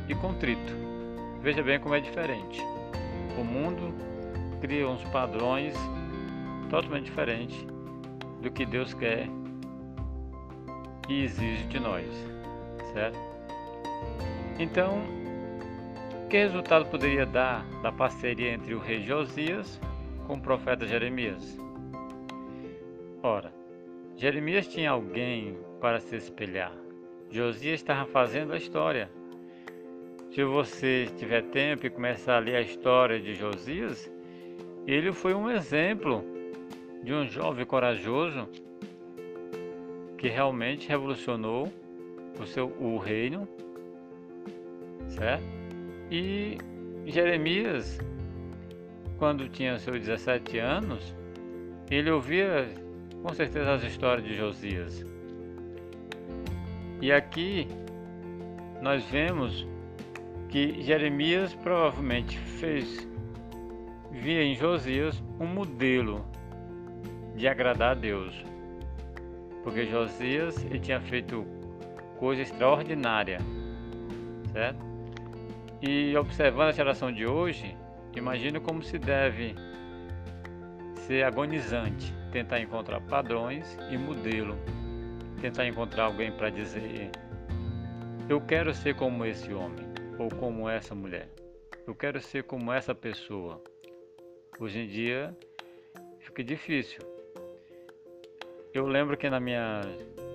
e 0.07 0.15
contrito. 0.15 0.75
Veja 1.41 1.63
bem 1.63 1.81
como 1.81 1.95
é 1.95 2.01
diferente. 2.01 2.61
O 3.39 3.45
mundo 3.45 3.95
cria 4.61 4.87
uns 4.87 5.03
padrões 5.05 5.75
totalmente 6.69 7.05
diferentes 7.05 7.67
do 8.43 8.51
que 8.51 8.67
Deus 8.67 8.93
quer 8.93 9.27
e 11.09 11.25
exige 11.25 11.65
de 11.65 11.81
nós, 11.81 12.07
certo? 12.93 13.19
Então, 14.59 15.03
que 16.29 16.37
resultado 16.37 16.87
poderia 16.87 17.27
dar 17.27 17.65
da 17.83 17.91
parceria 17.91 18.53
entre 18.53 18.75
o 18.75 18.79
rei 18.79 19.03
Josias 19.03 19.81
com 20.27 20.35
o 20.35 20.41
profeta 20.41 20.87
Jeremias? 20.87 21.59
Ora, 23.23 23.53
Jeremias 24.17 24.69
tinha 24.69 24.91
alguém 24.91 25.59
para 25.81 25.99
se 25.99 26.15
espelhar. 26.17 26.73
Josias 27.31 27.81
estava 27.81 28.07
fazendo 28.07 28.53
a 28.53 28.57
história. 28.57 29.11
Se 30.31 30.45
você 30.45 31.09
tiver 31.17 31.43
tempo 31.45 31.87
e 31.87 31.91
começar 31.91 32.37
a 32.37 32.39
ler 32.39 32.57
a 32.57 32.61
história 32.61 33.19
de 33.19 33.35
Josias, 33.35 34.11
ele 34.87 35.13
foi 35.13 35.35
um 35.35 35.51
exemplo 35.51 36.25
de 37.03 37.13
um 37.13 37.27
jovem 37.27 37.67
corajoso 37.67 38.49
que 40.21 40.29
realmente 40.29 40.87
revolucionou 40.87 41.73
o 42.39 42.47
seu 42.47 42.67
o 42.79 42.99
reino, 42.99 43.49
certo? 45.09 45.43
E 46.11 46.59
Jeremias, 47.07 47.99
quando 49.19 49.49
tinha 49.49 49.79
seus 49.79 49.99
17 49.99 50.59
anos, 50.59 51.17
ele 51.91 52.11
ouvia 52.11 52.69
com 53.23 53.33
certeza 53.33 53.73
as 53.73 53.83
histórias 53.83 54.27
de 54.27 54.37
Josias. 54.37 55.07
E 57.01 57.11
aqui 57.11 57.67
nós 58.83 59.03
vemos 59.07 59.67
que 60.51 60.83
Jeremias 60.83 61.55
provavelmente 61.55 62.37
fez, 62.39 63.09
via 64.11 64.43
em 64.43 64.55
Josias 64.55 65.23
um 65.41 65.47
modelo 65.47 66.27
de 67.35 67.49
agradar 67.49 67.93
a 67.93 67.95
Deus. 67.95 68.51
Porque 69.63 69.87
Josias 69.87 70.65
ele 70.65 70.79
tinha 70.79 71.01
feito 71.01 71.47
coisa 72.19 72.43
extraordinária, 72.43 73.39
certo? 74.53 74.91
E 75.83 76.15
observando 76.17 76.69
a 76.69 76.73
geração 76.73 77.11
de 77.11 77.27
hoje, 77.27 77.77
imagino 78.15 78.61
como 78.61 78.83
se 78.83 78.99
deve 78.99 79.55
ser 81.07 81.25
agonizante, 81.25 82.15
tentar 82.31 82.61
encontrar 82.61 83.01
padrões 83.01 83.79
e 83.91 83.97
modelo, 83.97 84.57
tentar 85.41 85.67
encontrar 85.67 86.05
alguém 86.05 86.31
para 86.31 86.51
dizer: 86.51 87.11
eu 88.29 88.41
quero 88.41 88.75
ser 88.75 88.95
como 88.95 89.25
esse 89.25 89.53
homem 89.53 89.87
ou 90.19 90.29
como 90.29 90.69
essa 90.69 90.95
mulher, 90.95 91.29
eu 91.87 91.95
quero 91.95 92.21
ser 92.21 92.45
como 92.45 92.73
essa 92.73 92.95
pessoa. 92.95 93.63
Hoje 94.59 94.81
em 94.81 94.87
dia 94.87 95.35
fica 96.21 96.45
difícil. 96.45 97.01
Eu 98.73 98.87
lembro 98.87 99.17
que 99.17 99.29
na 99.29 99.41
minha, 99.41 99.81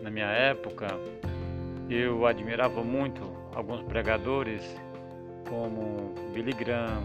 na 0.02 0.10
minha 0.10 0.28
época 0.28 0.88
eu 1.90 2.28
admirava 2.28 2.84
muito 2.84 3.22
alguns 3.54 3.82
pregadores 3.84 4.76
como 5.48 6.14
Billy 6.34 6.52
Graham, 6.52 7.02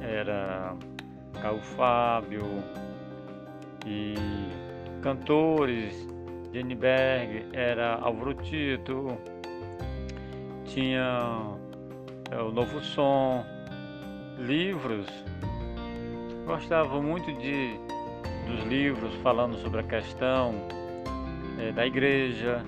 era 0.00 0.74
Caio 1.42 1.60
Fábio 1.60 2.44
e 3.86 4.14
cantores, 5.02 5.94
Jenny 6.50 6.74
Berg, 6.74 7.46
era 7.52 7.96
Álvaro 7.96 8.32
Tito, 8.34 9.18
tinha 10.64 11.58
é, 12.30 12.36
o 12.38 12.50
Novo 12.50 12.80
Som, 12.80 13.44
livros. 14.38 15.06
Gostava 16.46 17.00
muito 17.02 17.30
de, 17.34 17.74
dos 18.46 18.64
livros 18.66 19.14
falando 19.16 19.56
sobre 19.58 19.80
a 19.80 19.82
questão 19.82 20.54
é, 21.58 21.72
da 21.72 21.86
igreja. 21.86 22.64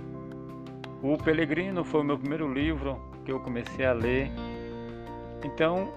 O 1.02 1.16
Pelegrino 1.16 1.84
foi 1.84 2.00
o 2.00 2.04
meu 2.04 2.18
primeiro 2.18 2.52
livro 2.52 3.00
que 3.24 3.32
eu 3.32 3.40
comecei 3.40 3.84
a 3.84 3.92
ler. 3.92 4.30
Então, 5.44 5.92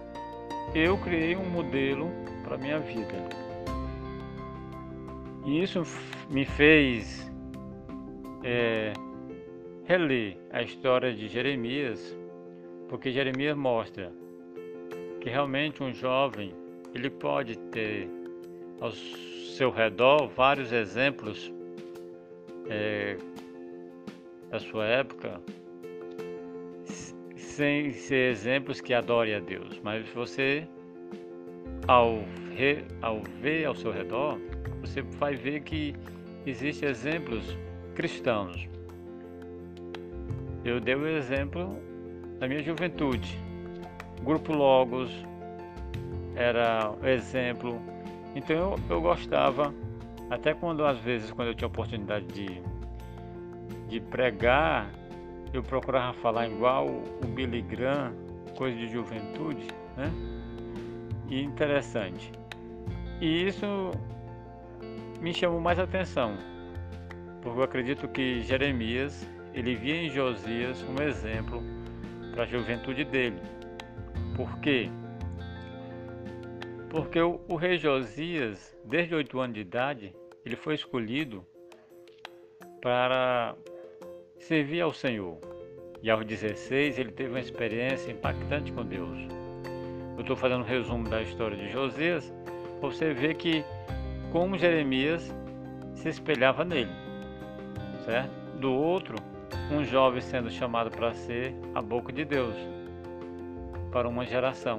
eu 0.73 0.97
criei 0.97 1.35
um 1.35 1.49
modelo 1.49 2.09
para 2.43 2.57
minha 2.57 2.79
vida. 2.79 3.13
E 5.45 5.61
isso 5.61 5.83
me 6.29 6.45
fez 6.45 7.31
é, 8.43 8.93
reler 9.85 10.37
a 10.51 10.61
história 10.63 11.13
de 11.13 11.27
Jeremias, 11.27 12.17
porque 12.89 13.11
Jeremias 13.11 13.55
mostra 13.55 14.11
que 15.21 15.29
realmente 15.29 15.83
um 15.83 15.93
jovem 15.93 16.53
ele 16.93 17.09
pode 17.09 17.57
ter 17.69 18.09
ao 18.79 18.91
seu 19.55 19.71
redor 19.71 20.27
vários 20.27 20.73
exemplos 20.73 21.51
é, 22.69 23.15
da 24.49 24.59
sua 24.59 24.85
época 24.85 25.39
sem 27.37 27.93
ser 27.93 28.31
exemplos 28.31 28.81
que 28.81 28.93
adorem 28.93 29.33
a 29.33 29.39
Deus, 29.39 29.79
mas 29.81 30.05
você, 30.09 30.67
ao, 31.87 32.25
ao 33.01 33.21
ver 33.39 33.63
ao 33.63 33.73
seu 33.73 33.93
redor, 33.93 34.37
você 34.81 35.01
vai 35.01 35.35
ver 35.35 35.61
que 35.61 35.95
existem 36.45 36.89
exemplos 36.89 37.57
cristãos. 37.95 38.67
Eu 40.65 40.81
dei 40.81 40.95
o 40.95 41.07
exemplo 41.07 41.79
da 42.39 42.47
minha 42.47 42.61
juventude. 42.61 43.39
Grupo 44.21 44.51
Logos 44.51 45.11
era 46.35 46.93
exemplo. 47.03 47.94
Então 48.35 48.55
eu, 48.55 48.79
eu 48.89 49.01
gostava, 49.01 49.73
até 50.29 50.53
quando 50.53 50.85
às 50.85 50.99
vezes, 50.99 51.31
quando 51.31 51.47
eu 51.47 51.55
tinha 51.55 51.67
oportunidade 51.67 52.25
de, 52.27 52.61
de 53.87 53.99
pregar 53.99 54.91
eu 55.55 55.63
procurava 55.63 56.13
falar 56.13 56.47
igual 56.47 56.87
o 56.87 57.27
Billy 57.27 57.61
Graham, 57.61 58.13
coisa 58.57 58.77
de 58.77 58.87
juventude, 58.87 59.67
né? 59.95 60.11
E 61.29 61.41
interessante. 61.41 62.31
E 63.21 63.47
isso 63.47 63.91
me 65.21 65.33
chamou 65.33 65.61
mais 65.61 65.79
atenção, 65.79 66.35
porque 67.41 67.59
eu 67.59 67.63
acredito 67.63 68.07
que 68.09 68.41
Jeremias 68.41 69.27
ele 69.53 69.75
via 69.75 69.95
em 69.95 70.09
Josias 70.09 70.83
um 70.83 71.01
exemplo 71.01 71.63
para 72.33 72.43
a 72.43 72.45
juventude 72.45 73.05
dele. 73.05 73.39
Por 74.35 74.59
quê? 74.59 74.89
Porque 74.89 75.04
o, 76.99 77.53
o 77.53 77.55
rei 77.55 77.77
Josias, 77.77 78.77
desde 78.85 79.13
oito 79.15 79.39
anos 79.39 79.55
de 79.55 79.61
idade, 79.61 80.15
ele 80.45 80.55
foi 80.55 80.75
escolhido 80.75 81.45
para 82.81 83.55
servir 84.39 84.81
ao 84.81 84.93
Senhor. 84.93 85.37
E 86.01 86.09
aos 86.09 86.25
16 86.25 86.99
ele 86.99 87.11
teve 87.11 87.31
uma 87.31 87.39
experiência 87.39 88.11
impactante 88.11 88.71
com 88.71 88.85
Deus. 88.85 89.17
Eu 90.15 90.21
estou 90.21 90.35
fazendo 90.35 90.61
um 90.61 90.65
resumo 90.65 91.09
da 91.09 91.21
história 91.21 91.57
de 91.57 91.69
Josias, 91.69 92.31
para 92.79 92.89
você 92.89 93.13
ver 93.13 93.35
que 93.35 93.65
como 94.31 94.57
Jeremias 94.57 95.35
se 95.93 96.07
espelhava 96.07 96.63
nele, 96.63 96.91
certo? 98.05 98.31
Do 98.59 98.71
outro, 98.71 99.15
um 99.71 99.83
jovem 99.83 100.21
sendo 100.21 100.49
chamado 100.49 100.91
para 100.91 101.13
ser 101.13 101.53
a 101.73 101.81
boca 101.81 102.13
de 102.13 102.23
Deus 102.23 102.55
para 103.91 104.07
uma 104.07 104.25
geração, 104.25 104.77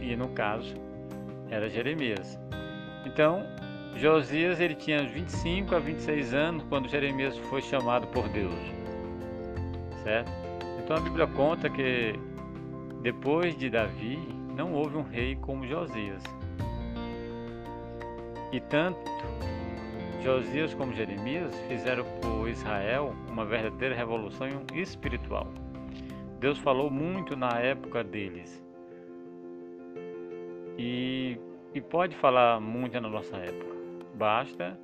e 0.00 0.14
no 0.14 0.28
caso 0.28 0.89
era 1.50 1.68
Jeremias. 1.68 2.38
Então, 3.04 3.44
Josias 3.96 4.60
ele 4.60 4.74
tinha 4.74 5.02
25 5.02 5.74
a 5.74 5.78
26 5.78 6.32
anos 6.32 6.64
quando 6.68 6.88
Jeremias 6.88 7.36
foi 7.36 7.60
chamado 7.60 8.06
por 8.08 8.28
Deus. 8.28 8.54
Certo? 10.02 10.30
Então 10.82 10.96
a 10.96 11.00
Bíblia 11.00 11.26
conta 11.26 11.68
que 11.68 12.14
depois 13.02 13.56
de 13.56 13.68
Davi 13.68 14.18
não 14.56 14.72
houve 14.72 14.96
um 14.96 15.02
rei 15.02 15.36
como 15.36 15.66
Josias. 15.66 16.22
E 18.52 18.60
tanto 18.60 18.98
Josias 20.22 20.74
como 20.74 20.92
Jeremias 20.92 21.54
fizeram 21.68 22.04
por 22.20 22.48
Israel 22.48 23.14
uma 23.28 23.44
verdadeira 23.44 23.94
revolução 23.94 24.48
espiritual. 24.74 25.46
Deus 26.38 26.58
falou 26.58 26.90
muito 26.90 27.36
na 27.36 27.58
época 27.58 28.02
deles. 28.02 28.62
E, 30.82 31.36
e 31.74 31.80
pode 31.82 32.16
falar 32.16 32.58
muito 32.58 32.98
na 32.98 33.10
nossa 33.10 33.36
época. 33.36 33.76
Basta 34.14 34.80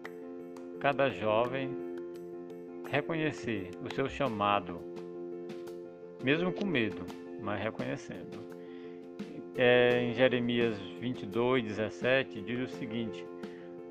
cada 0.79 1.09
jovem 1.09 1.71
reconhecer 2.91 3.71
o 3.83 3.95
seu 3.95 4.07
chamado, 4.07 4.79
mesmo 6.23 6.53
com 6.53 6.67
medo, 6.67 7.03
mas 7.41 7.63
reconhecendo. 7.63 8.45
É, 9.57 10.03
em 10.03 10.13
Jeremias 10.13 10.79
22, 11.01 11.65
17, 11.65 12.43
diz 12.43 12.71
o 12.71 12.77
seguinte: 12.77 13.25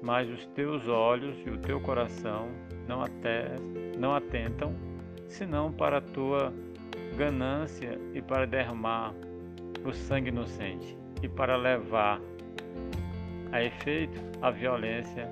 mas 0.03 0.29
os 0.29 0.45
teus 0.50 0.88
olhos 0.88 1.35
e 1.43 1.50
o 1.50 1.57
teu 1.57 1.81
coração 1.81 2.50
não, 2.88 3.01
até, 3.01 3.55
não 3.97 4.13
atentam, 4.13 4.75
senão 5.27 5.74
para 5.74 5.97
a 5.97 6.01
tua 6.01 6.53
ganância 7.17 8.00
e 8.13 8.21
para 8.21 8.45
derramar 8.45 9.12
o 9.83 9.91
sangue 9.91 10.29
inocente 10.29 11.03
e 11.25 11.29
para 11.29 11.55
levar 11.55 12.22
a 13.51 13.63
efeito 13.63 14.22
a 14.41 14.51
violência 14.51 15.27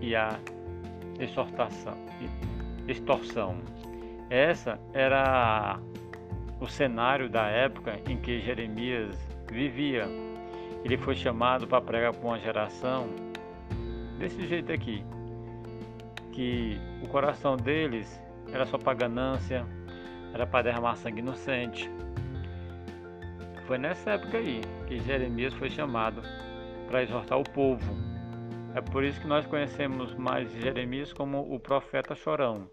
e 0.00 0.14
a 0.14 0.38
extorsão. 2.88 3.58
Essa 4.30 4.78
era 4.94 5.80
o 6.60 6.68
cenário 6.68 7.28
da 7.28 7.46
época 7.48 7.98
em 8.08 8.16
que 8.16 8.40
Jeremias 8.40 9.16
vivia. 9.50 10.06
Ele 10.84 10.96
foi 10.96 11.16
chamado 11.16 11.66
para 11.66 11.80
pregar 11.80 12.14
para 12.14 12.26
uma 12.26 12.38
geração 12.38 13.08
desse 14.16 14.46
jeito 14.46 14.72
aqui, 14.72 15.04
que 16.32 16.78
o 17.02 17.08
coração 17.08 17.56
deles 17.56 18.22
era 18.52 18.64
só 18.64 18.78
para 18.78 18.94
ganância, 18.94 19.66
era 20.32 20.46
para 20.46 20.62
derramar 20.62 20.94
sangue 20.96 21.18
inocente. 21.18 21.90
Foi 23.70 23.78
nessa 23.78 24.10
época 24.10 24.36
aí 24.36 24.62
que 24.88 24.98
Jeremias 24.98 25.54
foi 25.54 25.70
chamado 25.70 26.22
para 26.88 27.04
exortar 27.04 27.38
o 27.38 27.44
povo. 27.44 27.94
É 28.74 28.80
por 28.80 29.04
isso 29.04 29.20
que 29.20 29.28
nós 29.28 29.46
conhecemos 29.46 30.12
mais 30.16 30.50
Jeremias 30.54 31.12
como 31.12 31.54
o 31.54 31.60
profeta 31.60 32.16
chorão, 32.16 32.68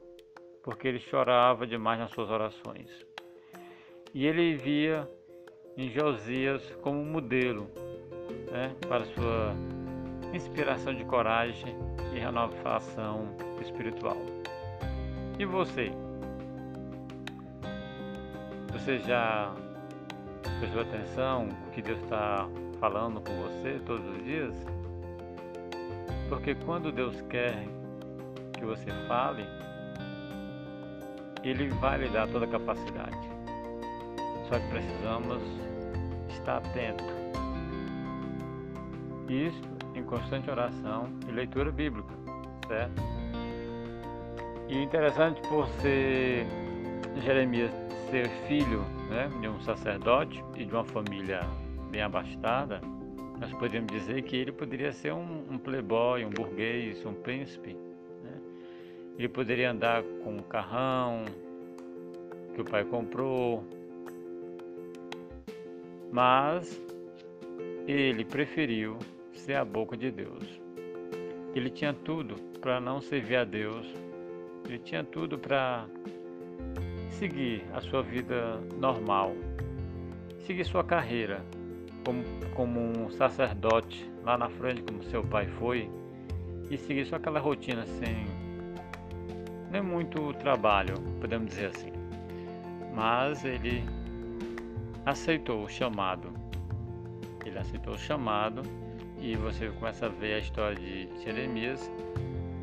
porque 0.63 0.87
ele 0.87 0.97
chorava 0.97 1.67
demais 1.67 1.99
nas 1.99 2.09
suas 2.09 2.31
orações. 2.31 2.89
E 4.11 4.25
ele 4.25 4.55
via 4.55 5.07
em 5.77 5.87
Josias 5.91 6.67
como 6.81 7.05
modelo 7.05 7.69
né, 8.51 8.75
para 8.89 9.05
sua 9.05 9.53
inspiração 10.33 10.95
de 10.95 11.05
coragem 11.05 11.75
e 12.11 12.17
renovação 12.17 13.35
espiritual. 13.61 14.17
E 15.37 15.45
você? 15.45 15.91
Você 18.73 18.97
já 18.97 19.53
prestou 20.59 20.81
atenção 20.81 21.49
o 21.67 21.71
que 21.71 21.81
Deus 21.81 22.01
está 22.03 22.47
falando 22.79 23.21
com 23.21 23.33
você 23.43 23.79
todos 23.85 24.05
os 24.05 24.23
dias? 24.23 24.55
Porque 26.29 26.55
quando 26.55 26.91
Deus 26.91 27.19
quer 27.29 27.63
que 28.53 28.65
você 28.65 28.91
fale, 29.07 29.45
Ele 31.43 31.69
vai 31.69 31.99
lhe 31.99 32.09
dar 32.09 32.27
toda 32.27 32.45
a 32.45 32.49
capacidade. 32.49 33.17
Só 34.49 34.59
que 34.59 34.67
precisamos 34.69 35.41
estar 36.29 36.57
atento. 36.57 37.03
Isso 39.29 39.61
em 39.95 40.03
constante 40.03 40.49
oração 40.49 41.09
e 41.27 41.31
leitura 41.31 41.71
bíblica, 41.71 42.13
certo? 42.67 43.01
E 44.69 44.77
interessante 44.81 45.41
por 45.49 45.67
ser 45.81 46.45
Jeremias 47.23 47.71
ser 48.09 48.29
filho 48.47 48.85
né, 49.09 49.29
de 49.41 49.47
um 49.47 49.59
sacerdote 49.61 50.43
e 50.55 50.65
de 50.65 50.73
uma 50.73 50.83
família 50.83 51.41
bem 51.89 52.01
abastada, 52.01 52.81
nós 53.39 53.51
poderíamos 53.53 53.91
dizer 53.91 54.23
que 54.23 54.35
ele 54.35 54.51
poderia 54.51 54.91
ser 54.91 55.13
um, 55.13 55.45
um 55.49 55.57
playboy, 55.57 56.25
um 56.25 56.29
burguês, 56.29 57.05
um 57.05 57.13
príncipe. 57.13 57.75
Né? 58.23 58.41
Ele 59.17 59.29
poderia 59.29 59.71
andar 59.71 60.03
com 60.23 60.37
um 60.37 60.41
carrão 60.41 61.25
que 62.53 62.61
o 62.61 62.65
pai 62.65 62.83
comprou, 62.83 63.63
mas 66.11 66.81
ele 67.87 68.25
preferiu 68.25 68.97
ser 69.31 69.55
a 69.55 69.63
boca 69.63 69.95
de 69.95 70.11
Deus. 70.11 70.59
Ele 71.53 71.69
tinha 71.69 71.93
tudo 71.93 72.35
para 72.59 72.79
não 72.79 72.99
servir 72.99 73.37
a 73.37 73.43
Deus, 73.43 73.87
ele 74.65 74.79
tinha 74.79 75.03
tudo 75.03 75.37
para 75.37 75.85
seguir 77.17 77.65
a 77.73 77.81
sua 77.81 78.03
vida 78.03 78.59
normal, 78.79 79.33
seguir 80.45 80.63
sua 80.65 80.83
carreira 80.83 81.43
como, 82.05 82.23
como 82.53 82.79
um 82.79 83.09
sacerdote 83.09 84.09
lá 84.23 84.37
na 84.37 84.49
frente, 84.49 84.83
como 84.83 85.03
seu 85.03 85.23
pai 85.23 85.47
foi, 85.47 85.89
e 86.69 86.77
seguir 86.77 87.05
só 87.05 87.15
aquela 87.15 87.39
rotina 87.39 87.85
sem 87.85 88.25
nem 89.71 89.81
muito 89.81 90.33
trabalho, 90.35 90.93
podemos 91.19 91.49
dizer 91.49 91.67
assim. 91.67 91.91
Mas 92.93 93.43
ele 93.43 93.83
aceitou 95.05 95.63
o 95.63 95.69
chamado. 95.69 96.31
Ele 97.45 97.57
aceitou 97.57 97.93
o 97.93 97.97
chamado 97.97 98.61
e 99.19 99.35
você 99.35 99.69
começa 99.69 100.05
a 100.05 100.09
ver 100.09 100.35
a 100.35 100.39
história 100.39 100.75
de 100.75 101.09
Jeremias 101.23 101.91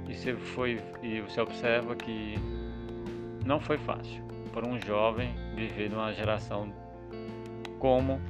e 0.08 0.14
você 0.14 0.34
foi 0.34 0.80
e 1.02 1.20
você 1.20 1.40
observa 1.40 1.94
que 1.96 2.34
não 3.44 3.58
foi 3.58 3.78
fácil 3.78 4.23
para 4.54 4.68
um 4.68 4.80
jovem 4.80 5.34
viver 5.56 5.90
numa 5.90 6.12
geração 6.12 6.72
como 7.80 8.20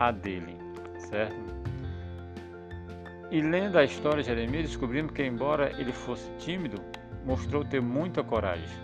a 0.00 0.10
dele, 0.10 0.56
certo? 0.98 1.36
E 3.30 3.40
lendo 3.40 3.78
a 3.78 3.84
história 3.84 4.20
de 4.20 4.28
Jeremias, 4.28 4.64
descobrimos 4.64 5.12
que 5.12 5.22
embora 5.22 5.70
ele 5.80 5.92
fosse 5.92 6.28
tímido, 6.38 6.82
mostrou 7.24 7.64
ter 7.64 7.80
muita 7.80 8.22
coragem. 8.24 8.76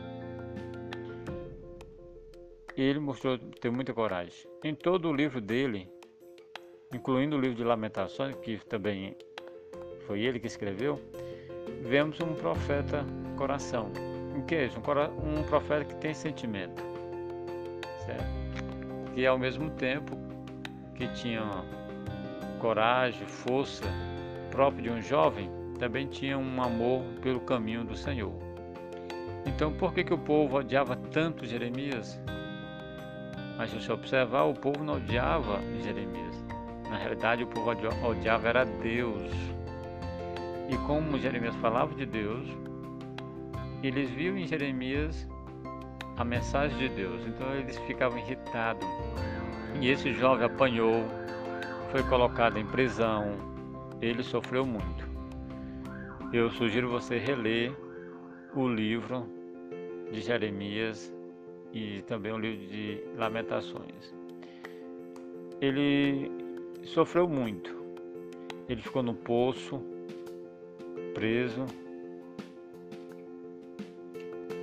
Ele 2.76 3.00
mostrou 3.00 3.36
ter 3.36 3.70
muita 3.70 3.92
coragem. 3.92 4.46
Em 4.62 4.74
todo 4.74 5.08
o 5.08 5.12
livro 5.12 5.40
dele, 5.40 5.88
incluindo 6.92 7.36
o 7.36 7.40
livro 7.40 7.56
de 7.56 7.64
Lamentações, 7.64 8.36
que 8.36 8.58
também 8.66 9.16
foi 10.06 10.20
ele 10.20 10.38
que 10.38 10.46
escreveu, 10.46 11.00
vemos 11.82 12.20
um 12.20 12.34
profeta 12.34 13.04
coração. 13.36 13.90
O 14.34 14.42
que 14.42 14.54
é 14.54 14.66
isso? 14.66 14.78
Um, 14.78 15.38
um 15.38 15.42
profeta 15.44 15.84
que 15.84 15.94
tem 15.96 16.12
sentimento, 16.12 16.82
certo? 18.04 19.14
Que 19.14 19.24
ao 19.26 19.38
mesmo 19.38 19.70
tempo 19.70 20.18
que 20.94 21.06
tinha 21.08 21.42
coragem, 22.58 23.26
força 23.26 23.84
próprio 24.50 24.82
de 24.82 24.90
um 24.90 25.00
jovem, 25.00 25.50
também 25.78 26.06
tinha 26.06 26.38
um 26.38 26.62
amor 26.62 27.02
pelo 27.20 27.40
caminho 27.40 27.84
do 27.84 27.96
Senhor. 27.96 28.32
Então, 29.46 29.72
por 29.72 29.92
que, 29.92 30.02
que 30.02 30.14
o 30.14 30.18
povo 30.18 30.56
odiava 30.58 30.96
tanto 30.96 31.44
Jeremias? 31.44 32.20
Mas 33.56 33.70
se 33.70 33.80
você 33.80 33.92
observar, 33.92 34.44
o 34.44 34.54
povo 34.54 34.82
não 34.82 34.94
odiava 34.94 35.60
Jeremias. 35.82 36.44
Na 36.88 36.96
realidade, 36.96 37.44
o 37.44 37.46
povo 37.46 37.70
odiava 38.08 38.48
era 38.48 38.64
Deus. 38.64 39.32
E 40.68 40.76
como 40.86 41.18
Jeremias 41.18 41.54
falava 41.56 41.94
de 41.94 42.06
Deus, 42.06 42.48
eles 43.86 44.10
viam 44.10 44.36
em 44.36 44.46
Jeremias 44.46 45.28
a 46.16 46.24
mensagem 46.24 46.76
de 46.78 46.88
Deus. 46.88 47.26
Então 47.26 47.54
eles 47.54 47.78
ficavam 47.80 48.18
irritados. 48.18 48.86
E 49.80 49.88
esse 49.88 50.12
jovem 50.12 50.46
apanhou, 50.46 51.04
foi 51.90 52.02
colocado 52.04 52.58
em 52.58 52.66
prisão. 52.66 53.32
Ele 54.00 54.22
sofreu 54.22 54.64
muito. 54.64 55.04
Eu 56.32 56.50
sugiro 56.50 56.88
você 56.88 57.18
reler 57.18 57.72
o 58.54 58.68
livro 58.68 59.26
de 60.10 60.20
Jeremias 60.20 61.12
e 61.72 62.02
também 62.02 62.32
o 62.32 62.38
livro 62.38 62.66
de 62.66 63.02
Lamentações. 63.16 64.14
Ele 65.60 66.30
sofreu 66.84 67.28
muito. 67.28 67.84
Ele 68.68 68.80
ficou 68.80 69.02
no 69.02 69.14
poço, 69.14 69.80
preso. 71.14 71.66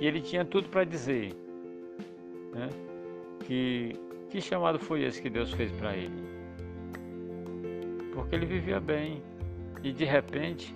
E 0.02 0.06
ele 0.06 0.20
tinha 0.20 0.44
tudo 0.44 0.68
para 0.68 0.82
dizer. 0.82 1.32
Né? 2.52 2.68
Que, 3.44 3.92
que 4.30 4.40
chamado 4.40 4.76
foi 4.76 5.04
esse 5.04 5.22
que 5.22 5.30
Deus 5.30 5.52
fez 5.52 5.70
para 5.70 5.96
ele? 5.96 6.24
Porque 8.12 8.34
ele 8.34 8.44
vivia 8.44 8.80
bem. 8.80 9.22
E 9.80 9.92
de 9.92 10.04
repente, 10.04 10.74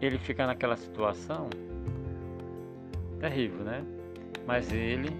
ele 0.00 0.18
fica 0.18 0.46
naquela 0.46 0.76
situação 0.76 1.50
terrível, 3.18 3.64
né? 3.64 3.84
Mas 4.46 4.72
ele 4.72 5.10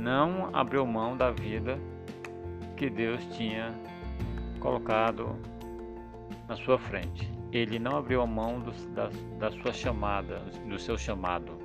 não 0.00 0.48
abriu 0.54 0.86
mão 0.86 1.14
da 1.14 1.30
vida 1.30 1.78
que 2.74 2.88
Deus 2.88 3.22
tinha 3.36 3.78
colocado 4.60 5.36
na 6.48 6.56
sua 6.56 6.78
frente. 6.78 7.30
Ele 7.52 7.78
não 7.78 7.98
abriu 7.98 8.22
a 8.22 8.26
mão 8.26 8.60
do, 8.60 8.72
da, 8.94 9.10
da 9.38 9.50
sua 9.50 9.74
chamada, 9.74 10.38
do 10.66 10.78
seu 10.78 10.96
chamado. 10.96 11.55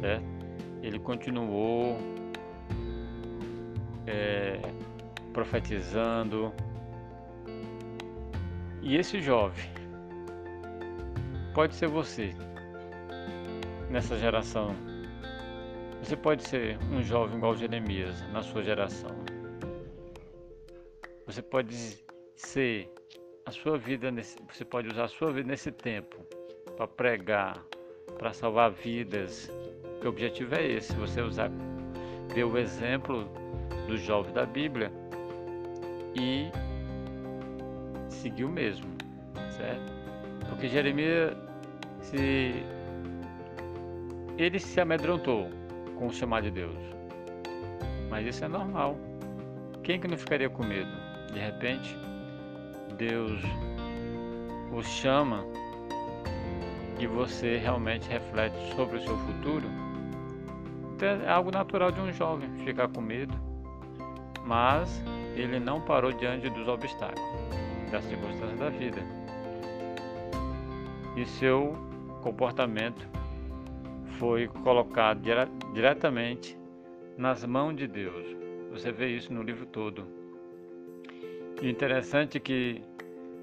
Certo? 0.00 0.24
Ele 0.82 0.98
continuou 0.98 1.96
é, 4.06 4.60
profetizando. 5.32 6.52
E 8.82 8.96
esse 8.96 9.20
jovem 9.20 9.64
pode 11.54 11.74
ser 11.74 11.88
você 11.88 12.32
nessa 13.90 14.16
geração. 14.18 14.74
Você 16.02 16.16
pode 16.16 16.44
ser 16.44 16.78
um 16.92 17.02
jovem 17.02 17.36
igual 17.36 17.56
Jeremias 17.56 18.20
na 18.32 18.42
sua 18.42 18.62
geração. 18.62 19.10
Você 21.26 21.42
pode 21.42 21.98
ser 22.36 22.88
a 23.44 23.50
sua 23.50 23.76
vida, 23.76 24.10
nesse, 24.10 24.38
você 24.50 24.64
pode 24.64 24.88
usar 24.88 25.04
a 25.04 25.08
sua 25.08 25.32
vida 25.32 25.48
nesse 25.48 25.72
tempo 25.72 26.16
para 26.76 26.86
pregar, 26.86 27.62
para 28.18 28.32
salvar 28.32 28.70
vidas. 28.70 29.50
Que 30.00 30.06
o 30.06 30.10
objetivo 30.10 30.54
é 30.54 30.66
esse, 30.66 30.92
você 30.94 31.20
usar, 31.20 31.50
ver 32.34 32.44
o 32.44 32.56
exemplo 32.56 33.28
do 33.86 33.96
jovem 33.96 34.32
da 34.32 34.46
Bíblia 34.46 34.92
e 36.14 36.50
seguir 38.08 38.44
o 38.44 38.48
mesmo, 38.48 38.86
certo? 39.50 39.92
Porque 40.48 40.68
Jeremias 40.68 41.36
se 42.00 42.64
ele 44.38 44.58
se 44.58 44.80
amedrontou 44.80 45.50
com 45.96 46.06
o 46.06 46.12
chamado 46.12 46.44
de 46.44 46.52
Deus. 46.52 46.78
Mas 48.08 48.26
isso 48.26 48.44
é 48.44 48.48
normal. 48.48 48.96
Quem 49.82 50.00
que 50.00 50.08
não 50.08 50.16
ficaria 50.16 50.48
com 50.48 50.64
medo? 50.64 50.90
De 51.32 51.40
repente, 51.40 51.96
Deus 52.96 53.42
o 54.72 54.82
chama 54.82 55.44
e 56.98 57.06
você 57.06 57.56
realmente 57.58 58.08
reflete 58.08 58.56
sobre 58.74 58.98
o 58.98 59.02
seu 59.02 59.16
futuro. 59.18 59.68
É 61.00 61.28
algo 61.30 61.50
natural 61.52 61.92
de 61.92 62.00
um 62.00 62.12
jovem 62.12 62.48
ficar 62.64 62.88
com 62.88 63.00
medo, 63.00 63.34
mas 64.44 65.02
ele 65.36 65.60
não 65.60 65.80
parou 65.80 66.12
diante 66.12 66.50
dos 66.50 66.66
obstáculos, 66.66 67.22
das 67.92 68.02
circunstâncias 68.04 68.58
da 68.58 68.68
vida. 68.68 69.00
E 71.16 71.24
seu 71.24 71.76
comportamento 72.20 73.06
foi 74.18 74.48
colocado 74.48 75.20
dire 75.20 75.46
diretamente 75.72 76.58
nas 77.16 77.44
mãos 77.44 77.76
de 77.76 77.86
Deus. 77.86 78.26
Você 78.72 78.90
vê 78.90 79.08
isso 79.14 79.32
no 79.32 79.42
livro 79.42 79.66
todo. 79.66 80.04
E 81.62 81.70
interessante 81.70 82.38
é 82.38 82.40
que 82.40 82.82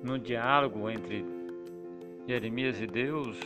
no 0.04 0.20
diálogo 0.20 0.90
entre 0.90 1.26
Jeremias 2.28 2.82
e 2.82 2.88
Deus, 2.88 3.40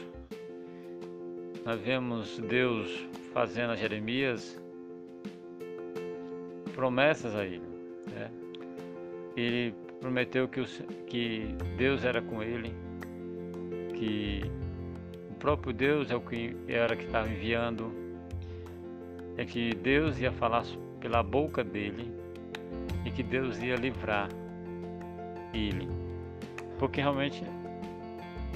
nós 1.65 1.79
vemos 1.81 2.39
Deus 2.39 3.07
fazendo 3.33 3.71
a 3.71 3.75
Jeremias 3.75 4.61
promessas 6.75 7.35
a 7.35 7.45
ele. 7.45 7.67
Né? 8.11 8.31
Ele 9.35 9.75
prometeu 9.99 10.47
que, 10.47 10.63
que 11.07 11.55
Deus 11.77 12.03
era 12.03 12.21
com 12.21 12.41
ele, 12.41 12.73
que 13.95 14.41
próprio 15.39 15.73
Deus 15.73 16.11
é 16.11 16.15
o 16.15 16.21
que 16.21 16.55
era 16.67 16.95
que 16.95 17.05
estava 17.05 17.27
enviando, 17.27 17.91
é 19.37 19.45
que 19.45 19.73
Deus 19.73 20.19
ia 20.19 20.31
falar 20.31 20.63
pela 20.99 21.23
boca 21.23 21.63
dele 21.63 22.13
e 23.05 23.11
que 23.11 23.23
Deus 23.23 23.57
ia 23.59 23.75
livrar 23.75 24.27
ele. 25.53 25.87
Porque 26.77 27.01
realmente 27.01 27.43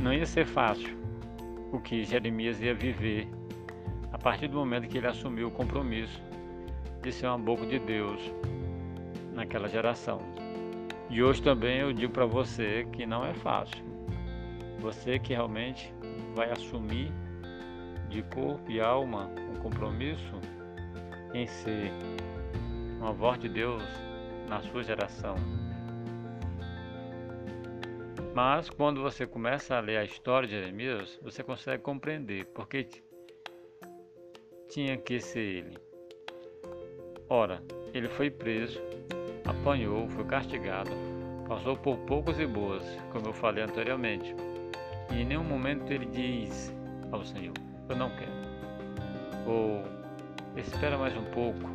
não 0.02 0.14
ia 0.14 0.26
ser 0.26 0.46
fácil 0.46 0.98
o 1.72 1.80
que 1.80 2.04
Jeremias 2.04 2.62
ia 2.62 2.74
viver 2.74 3.28
a 4.14 4.18
partir 4.18 4.48
do 4.48 4.58
momento 4.58 4.88
que 4.88 5.00
ele 5.00 5.08
assumiu 5.08 5.48
o 5.48 5.52
compromisso 5.52 6.22
de 7.02 7.12
ser 7.12 7.26
uma 7.26 7.38
boca 7.38 7.66
de 7.66 7.80
Deus 7.80 8.22
naquela 9.34 9.68
geração. 9.68 10.20
E 11.10 11.22
hoje 11.22 11.42
também 11.42 11.80
eu 11.80 11.92
digo 11.92 12.14
para 12.14 12.26
você 12.26 12.88
que 12.94 13.06
não 13.06 13.26
é 13.26 13.34
fácil. 13.34 13.84
Você 14.80 15.18
que 15.18 15.34
realmente 15.34 15.94
vai 16.36 16.52
assumir 16.52 17.12
de 18.10 18.22
corpo 18.24 18.72
e 18.72 18.80
alma 18.80 19.30
um 19.52 19.60
compromisso 19.60 20.40
em 21.34 21.48
ser 21.48 21.92
uma 23.00 23.12
voz 23.12 23.40
de 23.40 23.50
Deus 23.50 23.84
na 24.48 24.62
sua 24.62 24.84
geração. 24.84 25.36
Mas 28.36 28.70
quando 28.70 29.02
você 29.02 29.26
começa 29.26 29.76
a 29.76 29.80
ler 29.80 29.98
a 29.98 30.04
história 30.04 30.48
de 30.48 30.54
Jeremias, 30.54 31.20
você 31.22 31.44
consegue 31.44 31.82
compreender 31.82 32.46
porque 32.46 32.88
tinha 34.74 34.98
que 34.98 35.20
ser 35.20 35.40
ele. 35.40 35.78
Ora, 37.30 37.62
ele 37.94 38.08
foi 38.08 38.32
preso, 38.32 38.82
apanhou, 39.46 40.10
foi 40.10 40.26
castigado, 40.26 40.90
passou 41.48 41.78
por 41.78 41.96
poucos 42.00 42.40
e 42.40 42.48
boas, 42.48 42.84
como 43.12 43.28
eu 43.28 43.34
falei 43.34 43.64
anteriormente. 43.64 44.36
E 45.12 45.22
em 45.22 45.26
nenhum 45.26 45.44
momento 45.44 45.94
ele 45.94 46.08
diz 46.08 46.74
ao 47.12 47.24
Senhor: 47.24 47.54
Eu 47.88 47.96
não 47.96 48.10
quero. 48.18 48.32
Ou 49.46 49.84
espera 50.58 50.98
mais 50.98 51.16
um 51.16 51.26
pouco. 51.26 51.70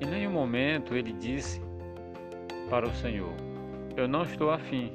Em 0.00 0.06
nenhum 0.06 0.32
momento 0.32 0.96
ele 0.96 1.12
disse 1.12 1.62
para 2.68 2.84
o 2.84 2.94
Senhor: 2.96 3.32
Eu 3.96 4.08
não 4.08 4.24
estou 4.24 4.50
afim. 4.50 4.92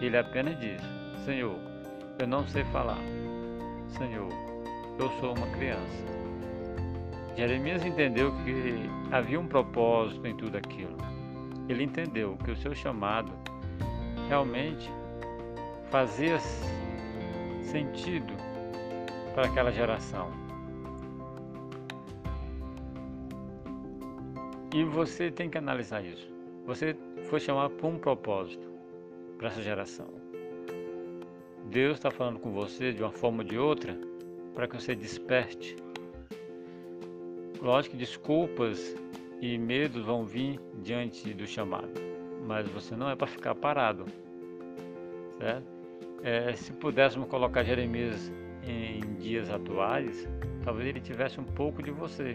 Ele 0.00 0.16
apenas 0.16 0.58
diz: 0.58 0.80
Senhor, 1.26 1.58
eu 2.18 2.26
não 2.26 2.46
sei 2.46 2.64
falar. 2.64 2.98
Senhor, 3.88 4.47
eu 4.98 5.08
sou 5.20 5.34
uma 5.34 5.46
criança. 5.56 6.04
Jeremias 7.36 7.84
entendeu 7.84 8.32
que 8.44 8.90
havia 9.12 9.38
um 9.38 9.46
propósito 9.46 10.26
em 10.26 10.36
tudo 10.36 10.58
aquilo. 10.58 10.96
Ele 11.68 11.84
entendeu 11.84 12.36
que 12.44 12.50
o 12.50 12.56
seu 12.56 12.74
chamado 12.74 13.32
realmente 14.28 14.90
fazia 15.88 16.38
sentido 17.62 18.32
para 19.34 19.46
aquela 19.46 19.70
geração. 19.70 20.30
E 24.74 24.82
você 24.84 25.30
tem 25.30 25.48
que 25.48 25.56
analisar 25.56 26.04
isso. 26.04 26.28
Você 26.66 26.96
foi 27.30 27.38
chamado 27.38 27.70
por 27.74 27.86
um 27.86 27.98
propósito 27.98 28.68
para 29.38 29.48
essa 29.48 29.62
geração. 29.62 30.08
Deus 31.70 31.98
está 31.98 32.10
falando 32.10 32.40
com 32.40 32.50
você 32.50 32.92
de 32.92 33.02
uma 33.02 33.12
forma 33.12 33.42
ou 33.42 33.48
de 33.48 33.58
outra 33.58 34.07
para 34.58 34.66
que 34.66 34.74
você 34.74 34.92
desperte. 34.92 35.76
Lógico 37.62 37.92
que 37.92 37.96
desculpas 37.96 38.92
e 39.40 39.56
medos 39.56 40.04
vão 40.04 40.24
vir 40.24 40.60
diante 40.82 41.32
do 41.32 41.46
chamado, 41.46 41.92
mas 42.44 42.68
você 42.68 42.96
não 42.96 43.08
é 43.08 43.14
para 43.14 43.28
ficar 43.28 43.54
parado, 43.54 44.04
certo? 45.38 45.64
É, 46.24 46.52
se 46.56 46.72
pudéssemos 46.72 47.28
colocar 47.28 47.62
Jeremias 47.62 48.32
em 48.64 48.98
dias 49.20 49.48
atuais, 49.48 50.26
talvez 50.64 50.88
ele 50.88 51.00
tivesse 51.00 51.38
um 51.38 51.44
pouco 51.44 51.80
de 51.80 51.92
você. 51.92 52.34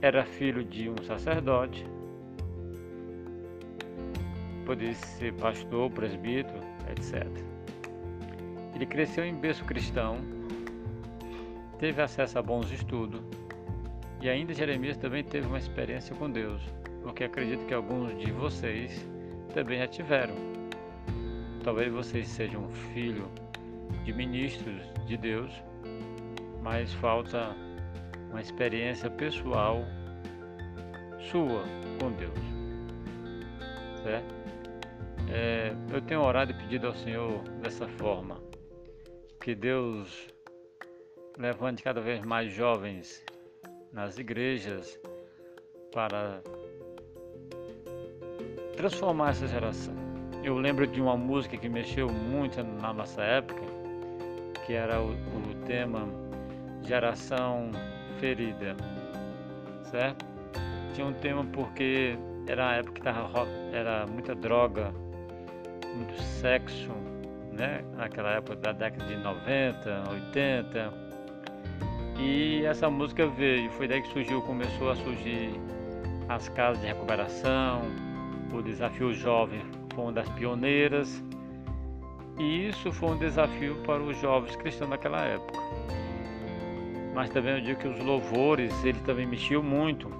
era 0.00 0.24
filho 0.24 0.64
de 0.64 0.88
um 0.88 0.96
sacerdote, 1.04 1.84
poderia 4.64 4.94
ser 4.94 5.34
pastor, 5.34 5.90
presbítero, 5.90 6.58
etc. 6.90 7.53
Ele 8.74 8.86
cresceu 8.86 9.24
em 9.24 9.34
berço 9.34 9.64
cristão, 9.64 10.18
teve 11.78 12.02
acesso 12.02 12.38
a 12.38 12.42
bons 12.42 12.70
estudos 12.70 13.20
e 14.20 14.28
ainda 14.28 14.54
Jeremias 14.54 14.96
também 14.96 15.22
teve 15.22 15.46
uma 15.46 15.58
experiência 15.58 16.16
com 16.16 16.30
Deus, 16.30 16.62
porque 17.02 17.24
acredito 17.24 17.66
que 17.66 17.74
alguns 17.74 18.18
de 18.18 18.32
vocês 18.32 19.06
também 19.52 19.78
já 19.78 19.86
tiveram. 19.86 20.34
Talvez 21.62 21.92
vocês 21.92 22.26
sejam 22.28 22.68
filho 22.92 23.30
de 24.04 24.12
ministros 24.12 24.82
de 25.06 25.16
Deus, 25.16 25.52
mas 26.62 26.92
falta 26.94 27.54
uma 28.30 28.40
experiência 28.40 29.10
pessoal 29.10 29.84
sua 31.30 31.62
com 32.00 32.10
Deus. 32.12 32.38
Certo? 34.02 34.34
É, 35.30 35.74
eu 35.92 36.00
tenho 36.00 36.22
orado 36.22 36.50
e 36.50 36.54
pedido 36.54 36.86
ao 36.86 36.94
Senhor 36.94 37.42
dessa 37.62 37.88
forma, 37.88 38.40
que 39.44 39.54
Deus 39.54 40.26
levante 41.36 41.82
cada 41.82 42.00
vez 42.00 42.24
mais 42.24 42.50
jovens 42.50 43.22
nas 43.92 44.16
igrejas 44.16 44.98
para 45.92 46.40
transformar 48.74 49.32
essa 49.32 49.46
geração. 49.46 49.92
Eu 50.42 50.56
lembro 50.56 50.86
de 50.86 50.98
uma 50.98 51.14
música 51.14 51.58
que 51.58 51.68
mexeu 51.68 52.08
muito 52.08 52.64
na 52.64 52.94
nossa 52.94 53.20
época, 53.20 53.60
que 54.64 54.72
era 54.72 54.98
o, 55.02 55.10
o 55.10 55.54
tema 55.66 56.08
Geração 56.80 57.70
Ferida, 58.20 58.74
certo? 59.90 60.24
Tinha 60.94 61.06
um 61.06 61.12
tema 61.12 61.44
porque 61.52 62.16
era 62.46 62.70
a 62.70 62.74
época 62.76 62.94
que 62.94 63.02
tava, 63.02 63.46
era 63.74 64.06
muita 64.06 64.34
droga, 64.34 64.90
muito 65.94 66.18
sexo, 66.22 66.90
né? 67.54 67.84
Naquela 67.96 68.30
época 68.32 68.56
da 68.56 68.72
década 68.72 69.04
de 69.04 69.16
90, 69.16 70.10
80. 70.10 70.92
E 72.18 72.64
essa 72.64 72.88
música 72.88 73.26
veio, 73.26 73.70
foi 73.72 73.88
daí 73.88 74.02
que 74.02 74.08
surgiu, 74.08 74.40
começou 74.42 74.90
a 74.90 74.96
surgir 74.96 75.50
as 76.28 76.48
casas 76.50 76.80
de 76.80 76.86
recuperação, 76.86 77.82
o 78.52 78.62
desafio 78.62 79.12
jovem 79.12 79.60
foi 79.94 80.04
uma 80.04 80.12
das 80.12 80.28
pioneiras. 80.30 81.22
E 82.38 82.68
isso 82.68 82.92
foi 82.92 83.10
um 83.10 83.18
desafio 83.18 83.76
para 83.84 84.02
os 84.02 84.16
jovens 84.20 84.56
cristãos 84.56 84.90
naquela 84.90 85.24
época. 85.24 85.58
Mas 87.14 87.30
também 87.30 87.54
eu 87.54 87.60
digo 87.60 87.80
que 87.80 87.88
os 87.88 87.98
louvores, 88.00 88.72
ele 88.84 88.98
também 89.00 89.26
mexeu 89.26 89.62
muito. 89.62 90.10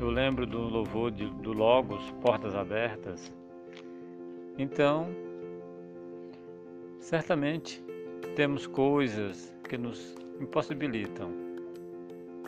Eu 0.00 0.10
lembro 0.10 0.46
do 0.46 0.58
louvor 0.58 1.10
de, 1.10 1.26
do 1.26 1.52
Logos, 1.52 2.02
Portas 2.20 2.54
Abertas, 2.54 3.32
então, 4.58 5.08
certamente 7.02 7.82
temos 8.36 8.66
coisas 8.66 9.52
que 9.68 9.76
nos 9.76 10.14
impossibilitam. 10.40 11.30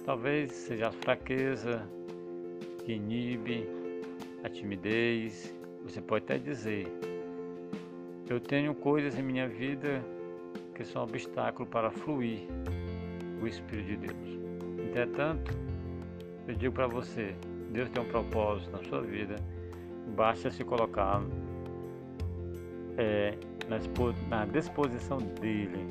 Talvez 0.05 0.53
seja 0.53 0.89
a 0.89 0.93
fraqueza 0.93 1.87
que 2.85 2.93
inibe, 2.93 3.69
a 4.45 4.49
timidez. 4.49 5.55
Você 5.85 6.01
pode 6.01 6.25
até 6.25 6.39
dizer: 6.39 6.87
Eu 8.29 8.41
tenho 8.41 8.75
coisas 8.75 9.19
em 9.19 9.23
minha 9.23 9.49
vida 9.49 10.03
que 10.75 10.85
são 10.85 11.03
obstáculo 11.03 11.69
para 11.69 11.91
fluir 11.91 12.47
o 13.43 13.47
Espírito 13.47 13.87
de 13.89 13.97
Deus. 13.97 14.41
Entretanto, 14.89 15.53
eu 16.47 16.55
digo 16.55 16.75
para 16.75 16.87
você: 16.87 17.35
Deus 17.71 17.91
tem 17.91 18.03
um 18.03 18.09
propósito 18.09 18.71
na 18.71 18.83
sua 18.85 19.01
vida, 19.01 19.37
basta 20.15 20.49
se 20.51 20.63
colocar 20.63 21.23
é, 22.97 23.37
na 23.69 24.45
disposição 24.47 25.19
dele, 25.19 25.87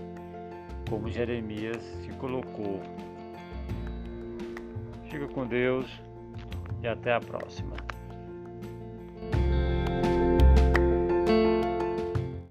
como 0.90 1.10
Jeremias 1.10 1.82
se 2.04 2.10
colocou. 2.14 2.82
Fica 5.10 5.28
com 5.28 5.46
Deus 5.46 5.88
e 6.82 6.88
até 6.88 7.14
a 7.14 7.20
próxima. 7.20 7.83